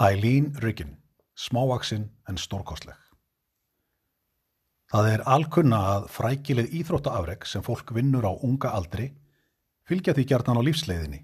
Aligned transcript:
Eileen 0.00 0.54
Riggin, 0.56 0.94
smávaksinn 1.36 2.06
en 2.28 2.38
stórkostleg. 2.40 2.96
Það 4.88 5.08
er 5.10 5.22
alkunna 5.28 5.80
að 5.90 6.06
frækileg 6.14 6.70
íþróttaafreg 6.78 7.44
sem 7.44 7.60
fólk 7.60 7.92
vinnur 7.92 8.24
á 8.24 8.32
unga 8.32 8.70
aldri 8.78 9.10
fylgja 9.84 10.14
því 10.16 10.24
gjarnan 10.30 10.56
á 10.56 10.62
lífsleiðinni, 10.64 11.20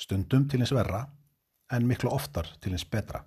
stundum 0.00 0.46
til 0.48 0.62
hins 0.62 0.72
verra 0.72 1.02
en 1.68 1.84
miklu 1.84 2.08
oftar 2.08 2.48
til 2.56 2.72
hins 2.72 2.86
betra. 2.88 3.20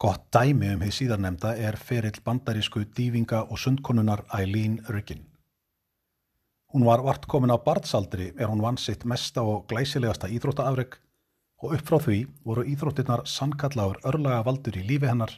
Gott 0.00 0.30
dæmi 0.32 0.72
um 0.72 0.80
því 0.80 0.94
síðarnemda 0.96 1.52
er 1.60 1.76
ferill 1.76 2.24
bandarísku 2.24 2.86
dývinga 2.96 3.42
og 3.44 3.60
sundkonunar 3.60 4.24
Eileen 4.40 4.80
Riggin. 4.88 5.26
Hún 6.72 6.88
var 6.88 7.04
vart 7.04 7.28
komin 7.28 7.52
á 7.52 7.60
barnsaldri 7.60 8.32
er 8.38 8.48
hún 8.48 8.64
vann 8.64 8.80
sitt 8.80 9.04
mesta 9.04 9.44
og 9.44 9.68
glæsilegasta 9.68 10.32
íþróttaafreg 10.32 10.96
og 11.60 11.74
upp 11.76 11.88
frá 11.88 11.98
því 12.00 12.18
voru 12.46 12.64
íþróttirnar 12.72 13.26
sannkallagur 13.28 14.00
örlaga 14.08 14.44
valdur 14.46 14.78
í 14.80 14.84
lífi 14.86 15.10
hennar 15.10 15.34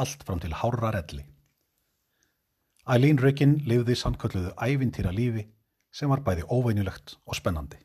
allt 0.00 0.24
fram 0.26 0.42
til 0.42 0.52
hárra 0.60 0.92
relli. 0.92 1.24
Eileen 2.84 3.20
Riggin 3.22 3.56
lifði 3.64 3.96
sannkölluðu 3.96 4.52
ævintýra 4.60 5.14
lífi 5.14 5.46
sem 5.94 6.10
var 6.12 6.20
bæði 6.26 6.44
óveinulegt 6.52 7.16
og 7.24 7.38
spennandi. 7.38 7.80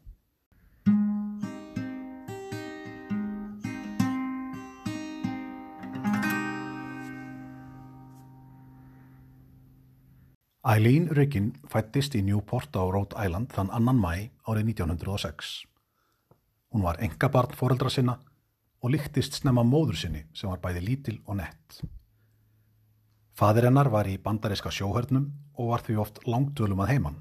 Eileen 10.69 11.07
Riggin 11.15 11.53
fættist 11.71 12.13
í 12.19 12.21
Newport 12.21 12.75
á 12.75 12.83
Rhode 12.83 13.15
Island 13.15 13.55
þann 13.55 13.71
annan 13.73 14.03
mæ 14.03 14.11
árið 14.43 14.75
1906. 14.75 15.63
Hún 16.69 16.83
var 16.85 16.99
engabarn 17.01 17.55
foreldra 17.57 17.89
sinna 17.89 18.19
og 18.79 18.93
líktist 18.93 19.39
snemma 19.41 19.63
móður 19.65 19.97
sinni 20.01 20.25
sem 20.33 20.51
var 20.51 20.61
bæði 20.63 20.83
lítil 20.85 21.17
og 21.25 21.39
nett. 21.39 21.79
Fadir 23.39 23.69
hennar 23.69 23.89
var 23.91 24.07
í 24.07 24.17
bandaríska 24.19 24.71
sjóhörnum 24.73 25.29
og 25.55 25.71
var 25.71 25.83
því 25.85 25.97
oft 26.03 26.21
langtölum 26.27 26.83
að 26.83 26.93
heimann. 26.93 27.19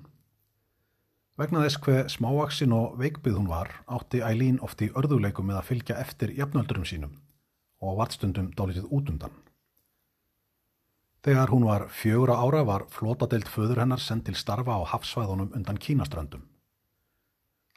Vegna 1.39 1.63
þess 1.63 1.79
hver 1.85 2.09
smávaksin 2.11 2.75
og 2.75 2.97
veikbyð 2.99 3.37
hún 3.39 3.51
var 3.51 3.71
átti 3.87 4.25
Eileen 4.27 4.59
oft 4.67 4.83
í 4.83 4.91
örðuleikum 4.91 5.47
með 5.47 5.61
að 5.61 5.69
fylgja 5.69 5.99
eftir 6.03 6.33
jafnöldurum 6.35 6.87
sínum 6.89 7.13
og 7.79 8.01
vartstundum 8.01 8.51
dálitið 8.59 8.91
útundan. 8.91 9.31
Þegar 11.23 11.55
hún 11.55 11.67
var 11.67 11.87
fjögur 11.95 12.35
ára 12.35 12.65
var 12.67 12.89
flótadelt 12.91 13.47
föður 13.51 13.85
hennar 13.85 14.03
send 14.03 14.27
til 14.27 14.35
starfa 14.39 14.75
á 14.75 14.83
hafsvæðunum 14.91 15.55
undan 15.55 15.79
kínaströndum. 15.79 16.43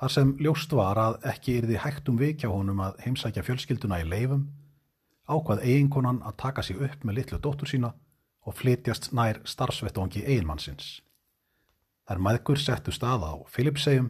Þar 0.01 0.09
sem 0.09 0.29
ljóst 0.41 0.71
var 0.73 0.97
að 0.97 1.15
ekki 1.29 1.59
yrði 1.59 1.75
hægt 1.83 2.07
um 2.09 2.15
vikja 2.17 2.49
honum 2.49 2.79
að 2.81 2.95
heimsækja 3.03 3.43
fjölskylduna 3.45 3.99
í 4.01 4.07
leifum, 4.09 4.47
ákvað 5.29 5.61
eiginkonan 5.61 6.23
að 6.25 6.39
taka 6.41 6.63
sig 6.65 6.81
upp 6.81 7.05
með 7.05 7.19
litlu 7.19 7.37
dóttur 7.37 7.69
sína 7.69 7.91
og 8.41 8.57
flytjast 8.57 9.11
nær 9.13 9.43
starfsvettvangi 9.45 10.25
eiginmannsins. 10.25 11.03
Þær 12.09 12.23
maðgur 12.25 12.57
settu 12.57 12.89
stað 12.89 13.27
á 13.29 13.33
Filipsegjum, 13.53 14.09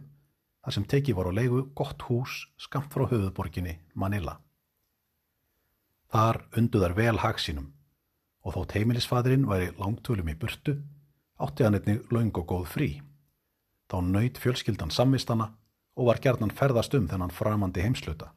þar 0.64 0.78
sem 0.78 0.88
teki 0.96 1.18
voru 1.18 1.36
á 1.36 1.40
leigu 1.44 1.68
gott 1.76 2.08
hús 2.08 2.48
skamt 2.56 2.88
frá 2.96 3.10
höfuðborginni 3.12 3.82
Manila. 3.92 4.40
Þar 6.08 6.46
undu 6.56 6.80
þær 6.80 7.00
vel 7.04 7.18
hagsínum 7.20 7.72
og 8.48 8.56
þótt 8.56 8.80
heimilisfadurinn 8.80 9.44
væri 9.44 9.74
langtölum 9.76 10.32
í 10.32 10.40
burtu, 10.40 10.80
átti 11.36 11.68
hann 11.68 11.76
einnig 11.76 12.08
laung 12.16 12.32
og 12.32 12.48
góð 12.48 12.70
frí. 12.80 12.94
Þá 13.92 14.00
nöyt 14.08 14.40
fjölskyldan 14.40 14.96
sammistana 14.96 15.58
og 16.02 16.08
var 16.10 16.22
gerðan 16.24 16.54
ferðast 16.58 16.96
um 16.98 17.06
þennan 17.08 17.34
framandi 17.34 17.84
heimsluta. 17.86 18.32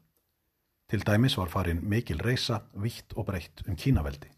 Til 0.85 1.01
dæmis 1.01 1.33
var 1.39 1.49
farin 1.49 1.81
mikil 1.81 2.21
reysa, 2.21 2.61
vitt 2.77 3.15
og 3.17 3.25
breytt 3.25 3.63
um 3.65 3.75
kínaveldi. 3.75 4.29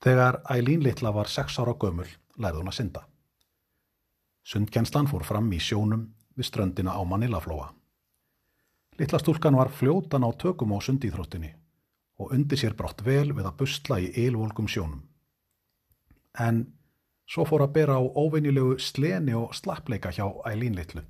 Þegar 0.00 0.40
Ælín 0.48 0.80
Littla 0.80 1.12
var 1.12 1.28
sex 1.28 1.58
ára 1.60 1.74
gömul 1.76 2.08
lærði 2.40 2.62
hún 2.62 2.72
að 2.72 2.78
synda. 2.78 3.02
Sundkjenslan 4.48 5.10
fór 5.10 5.26
fram 5.28 5.52
í 5.52 5.60
sjónum 5.60 6.06
við 6.32 6.48
ströndina 6.48 6.96
á 6.96 7.04
Manilaflóa. 7.04 7.68
Littla 8.96 9.20
stúlkan 9.20 9.58
var 9.60 9.68
fljótan 9.68 10.24
á 10.24 10.32
tökum 10.32 10.72
á 10.72 10.80
sundíþróttinni 10.80 11.52
og 12.20 12.32
undir 12.32 12.56
sér 12.56 12.72
brátt 12.76 13.04
vel 13.04 13.34
við 13.36 13.44
að 13.44 13.58
busla 13.60 14.00
í 14.00 14.08
eilvolgum 14.16 14.68
sjónum. 14.68 15.04
En 16.40 16.64
Svo 17.30 17.44
fór 17.46 17.62
að 17.62 17.74
bera 17.76 17.94
á 17.94 18.02
óveinilegu 18.02 18.78
sleni 18.82 19.36
og 19.38 19.52
slappleika 19.54 20.10
hjá 20.10 20.24
Ælín 20.50 20.74
litlu 20.74 21.04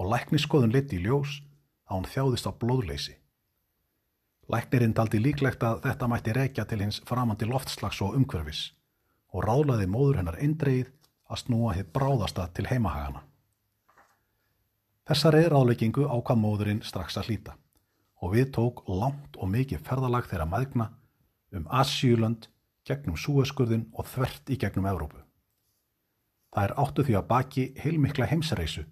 og 0.00 0.08
lækniskoðun 0.10 0.72
lit 0.72 0.92
í 0.96 1.02
ljós 1.04 1.42
að 1.84 1.98
hún 1.98 2.06
þjáðist 2.10 2.48
á 2.48 2.52
blóðleysi. 2.56 3.12
Læknirinn 4.50 4.94
taldi 4.96 5.20
líklegt 5.20 5.62
að 5.62 5.82
þetta 5.84 6.08
mætti 6.08 6.32
reykja 6.36 6.64
til 6.68 6.80
hins 6.82 7.00
framandi 7.08 7.46
loftslags 7.48 8.00
og 8.04 8.16
umhverfis 8.18 8.62
og 9.34 9.44
ráðlaði 9.44 9.86
móður 9.90 10.22
hennar 10.22 10.40
eindreið 10.40 10.88
að 11.28 11.40
snúa 11.42 11.74
hitt 11.76 11.92
bráðasta 11.92 12.48
til 12.56 12.66
heimahagana. 12.70 13.22
Þessar 15.04 15.38
er 15.42 15.52
ráðleikingu 15.52 16.08
ákvað 16.08 16.40
móðurinn 16.40 16.82
strax 16.88 17.18
að 17.20 17.28
hlýta 17.28 17.56
og 18.24 18.32
við 18.32 18.48
tók 18.56 18.80
langt 18.88 19.36
og 19.36 19.52
mikið 19.52 19.84
ferðalag 19.84 20.28
þeirra 20.30 20.48
maðgna 20.48 20.88
um 21.52 21.68
Asjúland 21.68 22.48
gegnum 22.88 23.20
Súeskurðin 23.20 23.90
og 23.92 24.08
þvert 24.08 24.48
í 24.52 24.56
gegnum 24.60 24.88
Evrópu. 24.88 25.23
Það 26.54 26.64
er 26.68 26.74
áttu 26.78 27.04
því 27.04 27.16
að 27.18 27.28
baki 27.30 27.64
heilmikla 27.82 28.28
heimsreisu 28.30 28.84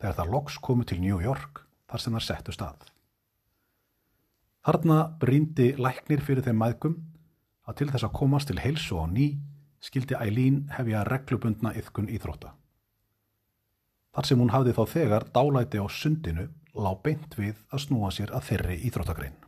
þegar 0.00 0.16
það 0.18 0.32
loks 0.34 0.58
komu 0.58 0.84
til 0.84 0.98
New 1.00 1.20
York 1.22 1.62
þar 1.86 2.02
sem 2.02 2.16
það 2.16 2.26
settu 2.26 2.54
stað. 2.56 2.86
Þarna 4.66 4.98
bríndi 5.22 5.68
læknir 5.78 6.24
fyrir 6.26 6.42
þeim 6.42 6.58
maðgum 6.58 6.96
að 7.70 7.78
til 7.80 7.90
þess 7.92 8.08
að 8.08 8.16
komast 8.18 8.50
til 8.50 8.58
heilsu 8.58 8.98
á 8.98 9.06
ný 9.06 9.28
skildi 9.78 10.18
Ælín 10.18 10.64
hefja 10.74 11.04
reglubundna 11.06 11.70
yfkun 11.78 12.10
íþrótta. 12.10 12.50
Þar 14.16 14.26
sem 14.26 14.42
hún 14.42 14.50
hafði 14.50 14.74
þá 14.74 14.84
þegar 14.90 15.26
dálæti 15.30 15.78
á 15.78 15.86
sundinu 15.86 16.48
lág 16.74 17.02
beint 17.04 17.38
við 17.38 17.60
að 17.70 17.84
snúa 17.86 18.10
sér 18.10 18.34
að 18.34 18.48
þeirri 18.50 18.78
íþróttagrein. 18.88 19.45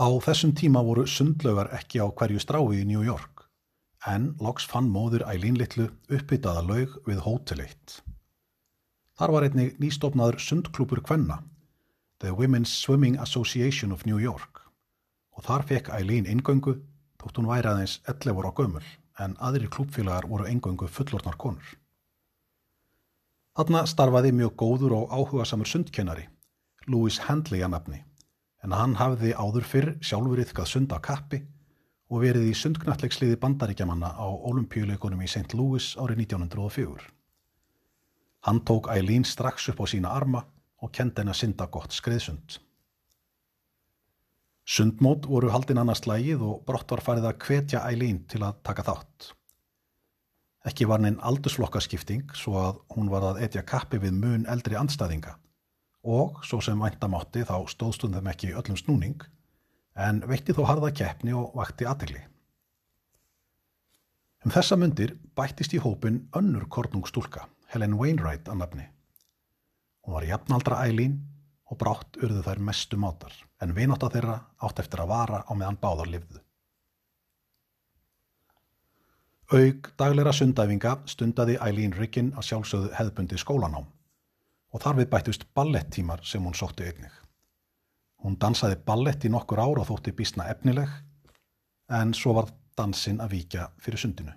Á 0.00 0.08
þessum 0.24 0.54
tíma 0.56 0.80
voru 0.80 1.02
sundlögar 1.04 1.68
ekki 1.76 2.00
á 2.00 2.08
hverju 2.08 2.40
strái 2.40 2.78
í 2.78 2.84
New 2.88 3.02
York, 3.04 3.42
en 4.08 4.30
loks 4.40 4.64
fann 4.64 4.88
móður 4.88 5.26
Ælín 5.28 5.58
Littlu 5.60 5.90
uppbyttaða 6.08 6.62
laug 6.64 6.94
við 7.04 7.20
hóteleitt. 7.26 7.98
Þar 9.20 9.34
var 9.36 9.44
einnig 9.44 9.76
nýstofnaður 9.76 10.40
sundklúpur 10.40 11.04
Kvenna, 11.04 11.42
The 12.24 12.32
Women's 12.32 12.72
Swimming 12.72 13.20
Association 13.20 13.92
of 13.92 14.08
New 14.08 14.16
York, 14.16 14.64
og 15.36 15.44
þar 15.44 15.68
fekk 15.68 15.92
Ælín 15.92 16.32
ingöngu 16.32 16.78
tótt 17.20 17.36
hún 17.36 17.52
væri 17.52 17.68
aðeins 17.68 18.00
11 18.08 18.40
ára 18.40 18.56
gömul, 18.56 18.90
en 19.20 19.36
aðri 19.36 19.68
klúpfélagar 19.68 20.32
voru 20.32 20.48
ingöngu 20.48 20.88
fullornar 20.88 21.36
konur. 21.36 21.76
Þarna 23.52 23.84
starfaði 23.84 24.32
mjög 24.32 24.56
góður 24.64 25.02
og 25.02 25.12
áhuga 25.12 25.44
samur 25.44 25.68
sundkennari, 25.68 26.30
Louis 26.88 27.20
Handley 27.28 27.60
að 27.60 27.76
nafni 27.76 28.06
en 28.64 28.74
hann 28.76 28.96
hafði 29.00 29.32
áður 29.34 29.66
fyrr 29.66 29.90
sjálfur 30.04 30.42
yfkað 30.44 30.68
sund 30.68 30.92
á 30.92 30.98
kappi 31.00 31.40
og 32.10 32.24
verið 32.24 32.50
í 32.50 32.56
sundknallegsliði 32.58 33.38
bandaríkjamanna 33.40 34.12
á 34.18 34.26
olimpíuleikunum 34.28 35.22
í 35.24 35.28
St. 35.30 35.54
Louis 35.54 35.92
árið 35.96 36.24
1904. 36.26 37.06
Hann 38.46 38.62
tók 38.66 38.88
Eileen 38.90 39.24
strax 39.24 39.68
upp 39.70 39.80
á 39.84 39.86
sína 39.88 40.12
arma 40.16 40.44
og 40.80 40.92
kendi 40.96 41.22
henn 41.22 41.32
að 41.32 41.40
synda 41.42 41.68
gott 41.70 41.94
skriðsund. 41.94 42.58
Sundmót 44.70 45.26
voru 45.26 45.50
haldinn 45.50 45.80
annars 45.82 46.04
lægið 46.06 46.42
og 46.46 46.64
brott 46.66 46.90
var 46.92 47.02
farið 47.04 47.28
að 47.30 47.44
hvetja 47.46 47.84
Eileen 47.88 48.24
til 48.30 48.42
að 48.46 48.60
taka 48.66 48.84
þátt. 48.86 49.32
Ekki 50.68 50.86
var 50.88 51.00
neinn 51.00 51.20
aldursflokkaskipting 51.24 52.34
svo 52.36 52.58
að 52.60 52.82
hún 52.94 53.08
var 53.12 53.24
að 53.30 53.40
etja 53.46 53.64
kappi 53.64 54.00
við 54.02 54.18
mun 54.18 54.44
eldri 54.50 54.76
andstæðinga 54.76 55.38
og 56.02 56.40
svo 56.46 56.60
sem 56.64 56.80
væntamátti 56.80 57.44
þá 57.44 57.56
stóðstund 57.68 58.16
þeim 58.16 58.30
ekki 58.32 58.54
öllum 58.56 58.78
snúning 58.78 59.24
en 60.00 60.22
veitti 60.28 60.54
þó 60.56 60.64
harða 60.68 60.92
keppni 60.96 61.34
og 61.36 61.52
vakti 61.58 61.86
aðtegli. 61.88 62.22
Um 64.44 64.52
þessa 64.54 64.78
myndir 64.80 65.16
bættist 65.36 65.74
í 65.76 65.82
hópin 65.84 66.22
önnur 66.36 66.64
kornungstúlka, 66.72 67.44
Helen 67.68 67.98
Wainwright 68.00 68.48
að 68.48 68.62
nafni. 68.62 68.86
Hún 70.00 70.16
var 70.16 70.24
jafnaldra 70.24 70.80
ælín 70.88 71.18
og 71.68 71.76
brátt 71.78 72.16
urðu 72.16 72.40
þær 72.46 72.62
mestu 72.64 72.96
mátar 72.96 73.34
en 73.60 73.74
vinátt 73.76 74.02
að 74.06 74.16
þeirra 74.16 74.38
átt 74.64 74.80
eftir 74.80 75.02
að 75.04 75.12
vara 75.12 75.42
á 75.44 75.52
meðan 75.52 75.78
báðar 75.82 76.08
livðu. 76.08 76.40
Aug 79.50 79.90
dagleira 79.98 80.32
sundæfinga 80.32 81.00
stundaði 81.10 81.58
Eileen 81.60 81.92
Riggin 81.92 82.32
að 82.38 82.46
sjálfsögðu 82.48 82.94
hefðbundi 82.96 83.38
skólanám 83.38 83.88
og 84.70 84.82
þar 84.82 85.00
við 85.00 85.10
bættust 85.12 85.46
ballettímar 85.54 86.22
sem 86.26 86.44
hún 86.44 86.56
sótti 86.56 86.86
einnig. 86.86 87.12
Hún 88.20 88.36
dansaði 88.40 88.78
ballett 88.86 89.24
í 89.24 89.30
nokkur 89.32 89.62
ár 89.62 89.80
og 89.80 89.88
þótti 89.88 90.12
bísna 90.16 90.48
efnileg 90.52 90.90
en 91.90 92.12
svo 92.14 92.34
var 92.36 92.50
dansinn 92.78 93.20
að 93.20 93.34
víkja 93.34 93.70
fyrir 93.82 94.00
sundinu. 94.00 94.34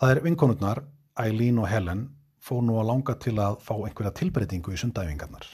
Það 0.00 0.14
er 0.14 0.22
vinkonurnar, 0.24 0.80
Eileen 1.20 1.60
og 1.60 1.68
Helen, 1.68 2.06
fór 2.40 2.62
nú 2.64 2.78
að 2.80 2.88
langa 2.88 3.14
til 3.20 3.36
að 3.38 3.58
fá 3.60 3.74
einhverja 3.76 4.14
tilbreytingu 4.16 4.72
í 4.72 4.80
sundæfingarnar. 4.80 5.44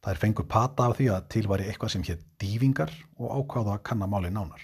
Það 0.00 0.12
er 0.14 0.20
fengur 0.22 0.46
pata 0.48 0.86
af 0.88 0.96
því 0.96 1.10
að 1.12 1.28
til 1.34 1.44
var 1.50 1.60
eitthvað 1.60 1.92
sem 1.92 2.04
hétt 2.08 2.24
dývingar 2.40 2.92
og 3.18 3.34
ákváða 3.42 3.76
að 3.76 3.84
kanna 3.90 4.08
máli 4.08 4.30
nánar. 4.32 4.62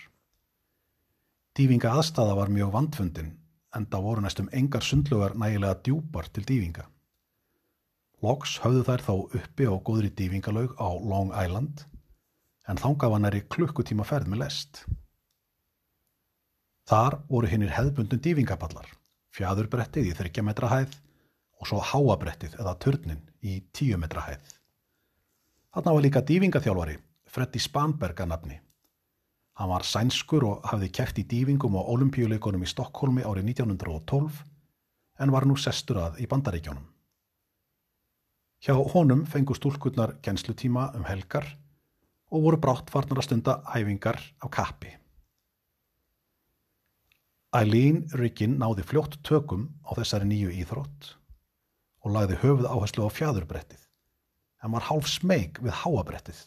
Dývinga 1.54 1.92
aðstæða 1.92 2.38
var 2.38 2.52
mjög 2.54 2.72
vandfundin 2.72 3.34
en 3.74 3.86
það 3.90 4.04
voru 4.06 4.24
næstum 4.24 4.50
engar 4.52 4.84
sundlugar 4.86 5.34
nægilega 5.38 5.80
djúpar 5.86 6.28
til 6.32 6.44
dývinga. 6.48 6.86
Loks 8.24 8.58
höfðu 8.64 8.84
þær 8.86 9.04
þá 9.04 9.14
uppi 9.40 9.66
á 9.68 9.74
góðri 9.84 10.10
dývingalaug 10.16 10.76
á 10.80 10.88
Long 10.96 11.32
Island 11.34 11.84
en 12.70 12.80
þánga 12.80 13.10
var 13.12 13.20
næri 13.20 13.42
klukkutíma 13.52 14.06
ferð 14.08 14.30
með 14.32 14.44
lest. 14.44 14.84
Þar 16.88 17.18
voru 17.28 17.48
hinnir 17.48 17.72
hefðbundun 17.72 18.20
dývingapallar, 18.24 18.88
fjæðurbrettið 19.36 20.10
í 20.10 20.16
30 20.16 20.46
metra 20.48 20.70
hæð 20.72 20.96
og 21.60 21.68
svo 21.68 21.80
háabrettið 21.80 22.58
eða 22.60 22.76
törnin 22.80 23.22
í 23.40 23.60
10 23.72 24.00
metra 24.00 24.24
hæð. 24.28 24.44
Þarna 25.74 25.94
var 25.96 26.04
líka 26.04 26.22
dývingaþjálfari, 26.28 26.98
Freddy 27.26 27.60
Spanberg 27.60 28.20
að 28.20 28.30
nafni. 28.30 28.58
Hann 29.54 29.70
var 29.70 29.84
sænskur 29.86 30.44
og 30.48 30.64
hafði 30.66 30.88
kæft 30.90 31.20
í 31.22 31.24
dývingum 31.30 31.76
á 31.78 31.82
olimpíuleikonum 31.94 32.64
í 32.66 32.70
Stokkólmi 32.70 33.22
árið 33.22 33.52
1912 33.52 34.40
en 35.22 35.30
var 35.30 35.46
nú 35.46 35.54
sestur 35.54 36.00
að 36.02 36.18
í 36.24 36.26
bandaríkjónum. 36.30 36.88
Hjá 38.64 38.74
honum 38.94 39.22
fengu 39.30 39.54
stúlkurnar 39.54 40.16
genslutíma 40.24 40.88
um 40.98 41.06
helgar 41.06 41.46
og 42.34 42.46
voru 42.48 42.58
brátt 42.58 42.90
farnar 42.90 43.20
að 43.20 43.28
stunda 43.28 43.60
æfingar 43.70 44.18
á 44.42 44.46
kappi. 44.50 44.90
Eileen 47.54 48.02
Riggin 48.18 48.56
náði 48.58 48.82
fljótt 48.82 49.20
tökum 49.22 49.68
á 49.86 49.94
þessari 49.94 50.26
nýju 50.26 50.50
íþrótt 50.64 51.12
og 52.02 52.16
lagði 52.16 52.40
höfuð 52.42 52.66
áherslu 52.66 53.06
á 53.06 53.10
fjæðurbrettið 53.14 53.84
en 54.64 54.74
var 54.74 54.88
hálf 54.88 55.06
smeg 55.12 55.60
við 55.62 55.78
háabrettið. 55.84 56.40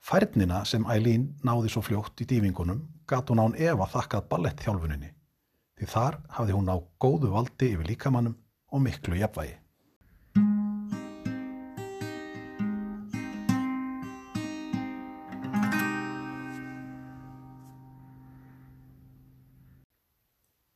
Færnina 0.00 0.64
sem 0.64 0.84
Eileen 0.88 1.26
náði 1.44 1.70
svo 1.72 1.82
fljótt 1.84 2.22
í 2.24 2.26
dýfingunum 2.28 2.80
gat 3.08 3.28
hún 3.30 3.42
án 3.44 3.56
Eva 3.60 3.86
þakkað 3.92 4.28
ballettþjálfuninni 4.32 5.10
því 5.80 5.88
þar 5.88 6.16
hafði 6.36 6.54
hún 6.56 6.70
á 6.72 6.76
góðu 7.00 7.32
valdi 7.32 7.72
yfir 7.74 7.88
líkamannum 7.88 8.36
og 8.72 8.82
miklu 8.84 9.16
jafnvægi. 9.20 9.56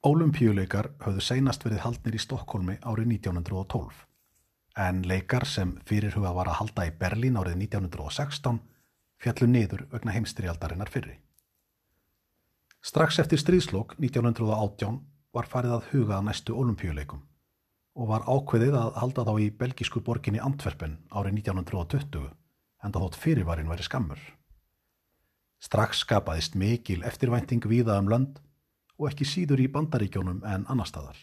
Ólumpíuleikar 0.05 0.91
höfðu 1.01 1.23
seinast 1.25 1.65
verið 1.65 1.81
haldnir 1.81 2.17
í 2.17 2.21
Stokkólmi 2.21 2.77
árið 2.85 3.09
1912 3.15 4.05
en 4.85 5.01
leikar 5.09 5.47
sem 5.49 5.79
fyrirhuga 5.89 6.35
var 6.37 6.51
að 6.53 6.59
halda 6.61 6.85
í 6.91 6.93
Berlín 7.01 7.39
árið 7.41 7.57
1916 7.65 8.61
fjallu 9.25 9.49
niður 9.49 9.87
vegna 9.93 10.13
heimstrialdarinnar 10.13 10.91
fyrri. 10.93 11.17
Strax 12.85 13.19
eftir 13.23 13.41
stríðslokk 13.41 13.97
1918 13.97 14.99
var 15.35 15.49
farið 15.49 15.77
að 15.79 15.87
huga 15.93 16.19
að 16.19 16.27
næstu 16.29 16.57
ólumpíuleikum 16.61 17.23
og 17.95 18.09
var 18.11 18.27
ákveðið 18.29 18.75
að 18.77 18.97
halda 19.01 19.25
þá 19.25 19.35
í 19.41 19.51
belgísku 19.61 20.03
borginni 20.05 20.43
Antwerpen 20.45 20.99
árið 21.09 21.39
1920 21.41 22.27
en 22.85 22.93
þótt 22.93 23.17
fyrirvarin 23.17 23.71
væri 23.71 23.87
skammur. 23.87 24.19
Strax 25.65 26.03
skapaðist 26.05 26.59
mikil 26.61 27.01
eftirvænting 27.09 27.65
viða 27.71 27.97
um 28.03 28.11
lönd 28.13 28.43
og 28.99 29.09
ekki 29.09 29.25
síður 29.25 29.63
í 29.65 29.71
bandaríkjónum 29.73 30.43
en 30.45 30.67
annar 30.69 30.91
staðar. 30.91 31.17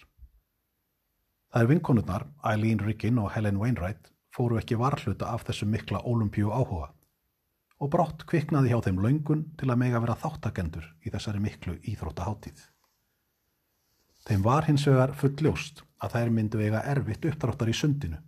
Það 1.52 1.62
er 1.62 1.70
vinkonurnar, 1.70 2.26
Eileen 2.48 2.82
Riggin 2.82 3.20
og 3.22 3.30
Helen 3.36 3.60
Wainwright, 3.62 4.10
fóru 4.34 4.58
ekki 4.58 4.80
varhluta 4.80 5.30
af 5.36 5.44
þessu 5.46 5.68
mikla 5.70 6.02
ólumpíu 6.08 6.50
áhuga 6.50 6.90
og 7.82 7.90
brátt 7.90 8.26
kviknaði 8.30 8.72
hjá 8.72 8.84
þeim 8.86 9.00
laungun 9.02 9.46
til 9.58 9.72
að 9.72 9.80
mega 9.82 10.02
vera 10.04 10.18
þáttakendur 10.22 10.86
í 11.02 11.14
þessari 11.14 11.42
miklu 11.42 11.80
íþróttaháttíð. 11.82 12.60
Þeim 14.28 14.44
var 14.46 14.68
hins 14.68 14.86
vegar 14.86 15.16
fulljóst 15.18 15.82
að 16.02 16.18
þær 16.18 16.34
myndu 16.36 16.62
eiga 16.62 16.84
erfitt 16.92 17.26
uppdráttar 17.26 17.72
í 17.72 17.78
sundinu 17.78 18.20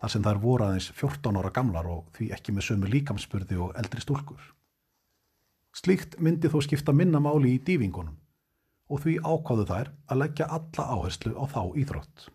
þar 0.00 0.12
sem 0.14 0.24
þær 0.24 0.40
voru 0.42 0.66
aðeins 0.66 0.88
14 0.96 1.38
ára 1.38 1.52
gamlar 1.54 1.86
og 1.86 2.08
því 2.16 2.30
ekki 2.34 2.54
með 2.56 2.66
sömu 2.66 2.90
líkamspurði 2.90 3.60
og 3.60 3.76
eldri 3.78 4.02
stúlkur. 4.02 4.40
Slíkt 5.76 6.16
myndi 6.18 6.50
þó 6.50 6.58
skipta 6.66 6.94
minna 6.96 7.20
máli 7.22 7.54
í 7.54 7.62
dýfingunum 7.62 8.16
og 8.90 9.04
því 9.04 9.20
ákváðu 9.22 9.68
þær 9.68 9.90
að 10.10 10.22
leggja 10.24 10.50
alla 10.50 10.86
áherslu 10.96 11.36
á 11.38 11.44
þá 11.46 11.62
íþrótt. 11.78 12.30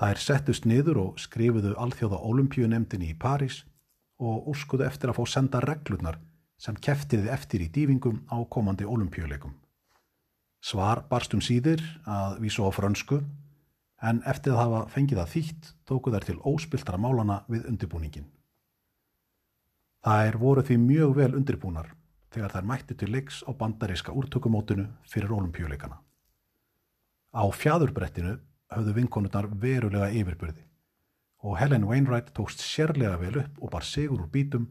Þær 0.00 0.22
settust 0.24 0.66
niður 0.66 0.98
og 1.04 1.20
skrifuðu 1.22 1.76
alþjóða 1.78 2.18
olimpíunemdini 2.24 3.12
í 3.12 3.18
París 3.20 3.60
og 4.20 4.50
úrskuðu 4.52 4.84
eftir 4.86 5.10
að 5.10 5.18
fá 5.18 5.24
senda 5.32 5.60
reglurnar 5.64 6.20
sem 6.60 6.76
keftiði 6.76 7.30
eftir 7.32 7.64
í 7.64 7.70
dýfingum 7.72 8.26
á 8.28 8.36
komandi 8.52 8.84
olimpíuleikum. 8.84 9.54
Svar 10.60 11.06
barstum 11.08 11.40
síðir 11.40 11.80
að 12.04 12.42
vísu 12.44 12.66
á 12.68 12.70
frönsku 12.72 13.22
en 14.04 14.20
eftir 14.28 14.52
að 14.52 14.60
hafa 14.60 14.82
fengið 14.92 15.22
að 15.22 15.32
þýtt 15.34 15.70
tóku 15.88 16.12
þær 16.12 16.26
til 16.28 16.36
óspiltara 16.44 17.00
málana 17.00 17.40
við 17.48 17.64
undirbúningin. 17.72 18.28
Það 20.04 20.26
er 20.28 20.38
voru 20.40 20.64
því 20.64 20.76
mjög 20.84 21.16
vel 21.16 21.32
undirbúnar 21.40 21.90
þegar 22.32 22.54
þær 22.54 22.68
mætti 22.68 22.96
til 22.96 23.10
leiks 23.12 23.40
á 23.48 23.50
bandaríska 23.56 24.12
úrtökumótinu 24.16 24.86
fyrir 25.08 25.32
ólimpíuleikana. 25.32 25.96
Á 27.36 27.44
fjæðurbrettinu 27.56 28.36
höfðu 28.70 28.96
vinkonurnar 28.96 29.48
verulega 29.60 30.12
yfirbyrði 30.12 30.69
og 31.42 31.58
Helen 31.58 31.84
Wainwright 31.88 32.32
tókst 32.36 32.60
sérlega 32.64 33.16
vel 33.20 33.38
upp 33.42 33.62
og 33.62 33.70
bar 33.70 33.86
sigur 33.86 34.24
úr 34.24 34.30
bítum 34.32 34.66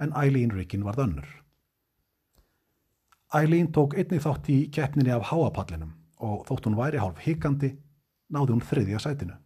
en 0.00 0.14
Eileen 0.16 0.54
Riggin 0.54 0.84
var 0.84 0.98
þönnur. 0.98 1.28
Eileen 3.34 3.72
tók 3.72 3.94
einnig 3.94 4.24
þátt 4.24 4.48
í 4.48 4.58
keppninni 4.72 5.12
af 5.14 5.28
háapallinum 5.30 5.94
og 6.18 6.46
þótt 6.48 6.66
hún 6.66 6.78
væri 6.78 6.98
hálf 7.02 7.22
hikandi 7.26 7.74
náði 8.34 8.56
hún 8.56 8.64
þriðja 8.64 9.04
sætinu. 9.04 9.36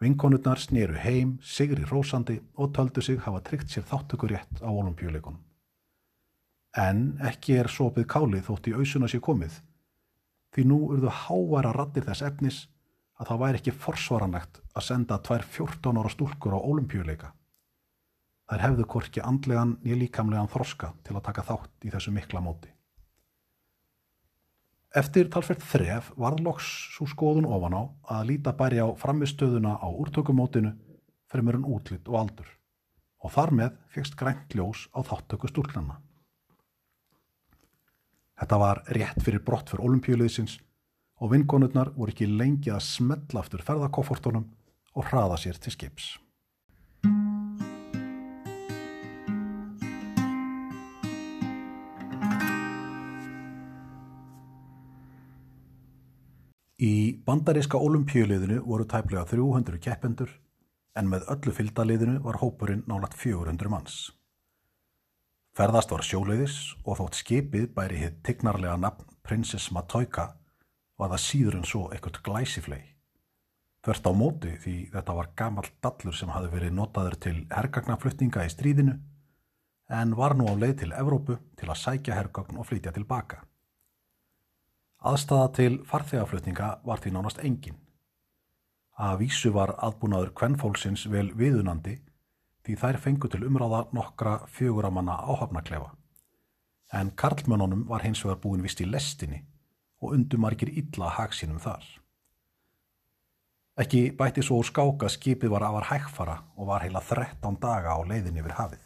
Vinkonurnar 0.00 0.58
snýru 0.58 0.96
heim, 0.96 1.38
sigri 1.42 1.84
rósandi 1.84 2.40
og 2.56 2.72
töldu 2.72 3.02
sig 3.04 3.20
hafa 3.20 3.40
tryggt 3.44 3.68
sér 3.68 3.84
þáttökurétt 3.84 4.64
á 4.64 4.68
ólimpíuleikunum 4.72 5.40
en 6.76 7.18
ekki 7.26 7.56
er 7.58 7.68
sopið 7.70 8.06
kálið 8.06 8.44
þótt 8.46 8.68
í 8.70 8.74
ausuna 8.78 9.08
sé 9.10 9.18
komið 9.18 9.56
því 10.54 10.64
nú 10.70 10.78
urðu 10.94 11.10
hávara 11.10 11.72
rattir 11.74 12.06
þess 12.06 12.22
efnis 12.22 12.60
að 13.20 13.28
það 13.28 13.40
væri 13.42 13.60
ekki 13.60 13.76
forsvaranlegt 13.76 14.60
að 14.72 14.86
senda 14.86 15.20
tvær 15.20 15.44
14 15.44 16.00
ára 16.00 16.12
stúlkur 16.12 16.56
á 16.56 16.60
ólimpíuleika. 16.60 17.32
Þær 18.50 18.64
hefðu 18.64 18.86
korki 18.90 19.22
andlegan 19.22 19.76
nýja 19.84 19.98
líkamlegan 20.00 20.50
þroska 20.50 20.94
til 21.04 21.16
að 21.16 21.26
taka 21.28 21.44
þátt 21.46 21.86
í 21.86 21.92
þessu 21.92 22.14
mikla 22.16 22.40
móti. 22.42 22.72
Eftir 24.96 25.28
talsvert 25.30 25.62
þref 25.62 26.08
varð 26.18 26.40
loks 26.42 26.70
svo 26.96 27.06
skoðun 27.06 27.46
ofan 27.46 27.76
á 27.78 27.82
að 28.16 28.24
líta 28.32 28.56
bæri 28.58 28.80
á 28.82 28.90
framistöðuna 28.98 29.76
á 29.78 29.86
úrtökumótinu 29.86 30.72
fremur 31.30 31.60
en 31.60 31.68
útlitt 31.68 32.08
og 32.10 32.24
aldur 32.24 32.48
og 33.20 33.34
þar 33.36 33.52
með 33.54 33.76
fegst 33.94 34.16
grænt 34.18 34.56
ljós 34.56 34.88
á 34.96 35.04
þáttöku 35.04 35.50
stúlknanna. 35.52 36.00
Þetta 38.40 38.58
var 38.58 38.80
rétt 38.96 39.20
fyrir 39.22 39.44
brott 39.44 39.70
fyrir 39.70 39.84
olimpíuliðsins 39.84 40.56
og 41.20 41.34
vinkonurnar 41.34 41.92
voru 41.96 42.14
ekki 42.14 42.28
lengi 42.28 42.72
að 42.72 42.82
smetla 42.86 43.44
aftur 43.44 43.62
ferðakoffortunum 43.64 44.46
og 44.96 45.06
hraða 45.10 45.36
sér 45.40 45.60
til 45.60 45.74
skips. 45.74 46.16
Í 56.80 57.20
bandaríska 57.26 57.76
olimpíuliðinu 57.76 58.62
voru 58.64 58.86
tæplega 58.88 59.26
300 59.28 59.82
keppendur 59.84 60.32
en 60.96 61.10
með 61.12 61.28
öllu 61.34 61.52
fylgdaliðinu 61.52 62.22
var 62.24 62.40
hópurinn 62.40 62.86
nálagt 62.88 63.18
400 63.20 63.68
manns. 63.68 63.98
Ferðast 65.52 65.92
var 65.92 66.06
sjóleiðis 66.06 66.56
og 66.86 66.96
þótt 67.02 67.20
skipið 67.20 67.68
bæri 67.76 68.00
hitt 68.00 68.22
tignarlega 68.24 68.78
nafn 68.80 69.04
Princess 69.26 69.68
Matoika 69.76 70.30
var 71.00 71.12
það 71.14 71.22
síður 71.24 71.58
en 71.58 71.68
svo 71.68 71.82
ekkert 71.96 72.20
glæsiflei. 72.26 72.80
Þvert 73.80 74.08
á 74.08 74.12
móti 74.12 74.50
því 74.60 74.74
þetta 74.92 75.16
var 75.16 75.28
gammal 75.36 75.68
dallur 75.80 76.16
sem 76.16 76.32
hafi 76.34 76.50
verið 76.52 76.74
notaður 76.76 77.16
til 77.24 77.36
hergagnaflutninga 77.48 78.44
í 78.44 78.50
stríðinu 78.52 78.96
en 80.00 80.16
var 80.18 80.36
nú 80.36 80.50
á 80.52 80.54
leið 80.54 80.74
til 80.82 80.90
Evrópu 80.92 81.38
til 81.56 81.68
að 81.70 81.80
sækja 81.80 82.18
hergagn 82.18 82.60
og 82.60 82.68
flytja 82.68 82.92
tilbaka. 82.94 83.40
Aðstafa 85.00 85.48
til 85.56 85.78
farþegaflutninga 85.88 86.68
var 86.84 87.00
því 87.00 87.14
nánast 87.14 87.40
engin. 87.40 87.78
Að 89.00 89.22
vísu 89.22 89.54
var 89.56 89.72
aðbúnaður 89.80 90.34
kvennfólksins 90.36 91.06
vel 91.08 91.30
viðunandi 91.32 91.96
því 92.66 92.76
þær 92.82 92.98
fengu 93.00 93.30
til 93.32 93.46
umráða 93.48 93.86
nokkra 93.96 94.42
fjöguramanna 94.52 95.16
áhafnaklefa. 95.24 95.94
En 96.92 97.14
karlmönunum 97.16 97.86
var 97.88 98.04
hins 98.04 98.20
vegar 98.26 98.42
búin 98.44 98.60
vist 98.66 98.84
í 98.84 98.86
lestinni 98.90 99.40
og 100.00 100.14
undumarkir 100.16 100.72
illa 100.72 101.10
hagsinum 101.16 101.60
þar. 101.62 101.84
Ekki 103.80 104.10
bætti 104.16 104.42
svo 104.44 104.58
úr 104.60 104.68
skáka 104.68 105.08
skipið 105.08 105.52
var 105.54 105.64
afar 105.68 105.88
hægfara 105.92 106.36
og 106.56 106.68
var 106.68 106.84
heila 106.84 107.00
13 107.00 107.60
daga 107.62 107.96
á 107.96 108.00
leiðin 108.04 108.40
yfir 108.42 108.56
hafið. 108.58 108.82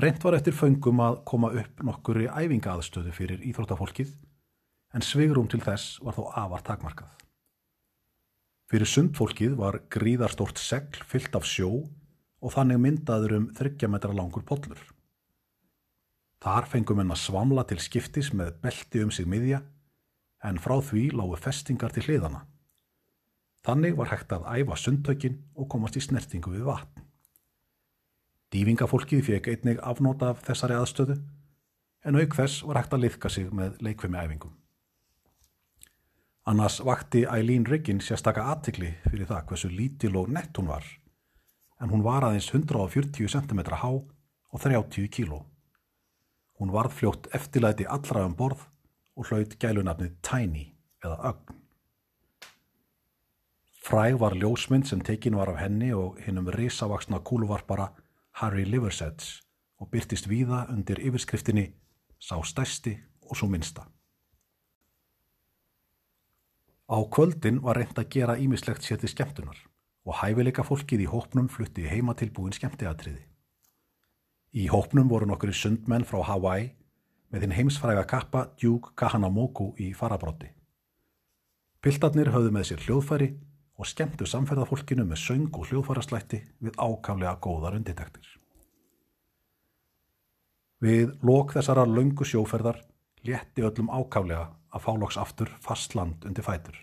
Rent 0.00 0.24
var 0.24 0.36
eftir 0.36 0.52
föngum 0.52 1.00
að 1.00 1.22
koma 1.28 1.50
upp 1.56 1.82
nokkuri 1.88 2.28
æfingaðstöðu 2.28 3.12
fyrir 3.16 3.44
íþróttafólkið 3.48 4.12
en 4.96 5.04
svigrum 5.04 5.48
til 5.48 5.60
þess 5.64 5.98
var 6.04 6.16
þó 6.16 6.26
afar 6.44 6.64
takmarkað. 6.64 7.12
Fyrir 8.66 8.88
sundfólkið 8.90 9.54
var 9.56 9.80
gríðarstort 9.92 10.60
segl 10.60 11.04
fyllt 11.06 11.36
af 11.38 11.46
sjó 11.48 11.70
og 11.80 12.52
þannig 12.52 12.80
myndaður 12.82 13.36
um 13.38 13.48
30 13.56 13.92
metra 13.92 14.12
langur 14.16 14.44
pollur. 14.48 14.80
Þar 16.46 16.68
fengum 16.70 17.00
henn 17.02 17.10
að 17.10 17.24
svamla 17.24 17.64
til 17.66 17.80
skiptis 17.82 18.28
með 18.30 18.52
belti 18.62 19.00
um 19.02 19.08
sig 19.10 19.26
miðja 19.26 19.64
en 20.46 20.60
frá 20.62 20.76
því 20.78 21.08
lágu 21.18 21.38
festingar 21.42 21.90
til 21.90 22.04
hliðana. 22.06 22.44
Þannig 23.66 23.96
var 23.98 24.12
hægt 24.12 24.30
að 24.30 24.46
æfa 24.46 24.76
sundtökin 24.78 25.40
og 25.58 25.66
komast 25.72 25.98
í 25.98 26.02
snertingu 26.04 26.52
við 26.52 26.68
vatn. 26.68 27.02
Dývingafólkið 28.54 29.24
fekk 29.26 29.48
einnig 29.50 29.82
afnóta 29.82 30.28
af 30.30 30.44
þessari 30.46 30.76
aðstöðu 30.78 31.16
en 32.06 32.20
auk 32.20 32.38
þess 32.38 32.62
var 32.62 32.78
hægt 32.78 32.94
að 32.94 33.02
liðka 33.08 33.32
sig 33.32 33.50
með 33.50 33.82
leikvimi 33.82 34.22
æfingum. 34.22 34.54
Annars 36.46 36.78
vakti 36.78 37.24
Eileen 37.26 37.66
Riggin 37.66 37.98
sérstaka 37.98 38.46
aðtikli 38.52 38.92
fyrir 39.08 39.26
það 39.26 39.50
hversu 39.50 39.72
lítil 39.74 40.14
og 40.14 40.30
nett 40.30 40.54
hún 40.54 40.70
var 40.70 40.86
en 41.82 41.90
hún 41.90 42.06
var 42.06 42.22
aðeins 42.22 42.52
140 42.54 43.34
cm 43.34 43.66
há 43.82 43.90
og 43.90 44.62
30 44.62 45.10
kg. 45.10 45.42
Hún 46.58 46.72
varð 46.72 46.96
fljótt 46.96 47.28
eftirlæti 47.36 47.84
allra 47.88 48.24
um 48.26 48.34
borð 48.36 48.62
og 49.16 49.28
hlaut 49.28 49.56
gælunafnið 49.60 50.14
Tiny 50.22 50.64
eða 51.04 51.16
Ögn. 51.32 51.56
Fræg 53.86 54.16
var 54.18 54.34
ljósmynd 54.34 54.88
sem 54.88 55.00
tekin 55.00 55.36
var 55.36 55.52
af 55.52 55.60
henni 55.60 55.92
og 55.94 56.16
hinnum 56.24 56.48
risavaksna 56.50 57.20
kúluvarpara 57.20 57.92
Harry 58.40 58.64
Liversedge 58.64 59.42
og 59.78 59.90
byrtist 59.92 60.26
víða 60.28 60.64
undir 60.72 60.98
yfirskriftinni 60.98 61.72
Sá 62.18 62.40
stæsti 62.42 62.96
og 63.28 63.36
svo 63.36 63.46
minsta. 63.48 63.84
Á 66.88 66.98
kvöldin 67.12 67.60
var 67.62 67.76
reynd 67.76 67.98
að 67.98 68.10
gera 68.14 68.36
ímislegt 68.40 68.82
sétti 68.86 69.10
skemmtunar 69.10 69.58
og 70.06 70.20
hæfileika 70.22 70.64
fólkið 70.64 71.02
í 71.04 71.08
hópnum 71.10 71.48
flutti 71.50 71.84
heima 71.86 72.14
tilbúin 72.14 72.54
skemmtiatriði. 72.56 73.24
Í 74.56 74.70
hópnum 74.72 75.10
voru 75.10 75.26
nokkru 75.28 75.52
sundmenn 75.52 76.06
frá 76.08 76.22
Hawaii 76.24 76.70
með 77.28 77.42
þinn 77.42 77.54
heimsfræga 77.58 78.06
kappa 78.08 78.46
Duke 78.56 78.94
Kahanamoku 78.96 79.74
í 79.84 79.90
farabróti. 79.92 80.48
Piltarnir 81.84 82.30
höfðu 82.32 82.54
með 82.56 82.64
sér 82.70 82.86
hljóðfæri 82.86 83.28
og 83.76 83.90
skemmtu 83.90 84.24
samferðafólkinu 84.24 85.04
með 85.04 85.20
söng 85.20 85.50
og 85.60 85.68
hljóðfæraslætti 85.68 86.40
við 86.64 86.78
ákaflega 86.80 87.34
góðar 87.44 87.76
undirtektir. 87.76 88.24
Við 90.80 91.12
lok 91.20 91.52
þessara 91.52 91.84
laungu 91.84 92.24
sjóferðar 92.24 92.80
létti 93.28 93.60
öllum 93.60 93.92
ákaflega 93.92 94.48
að 94.72 94.86
fálóks 94.88 95.20
aftur 95.20 95.52
fast 95.60 95.92
land 95.98 96.24
undir 96.24 96.48
fætur. 96.48 96.80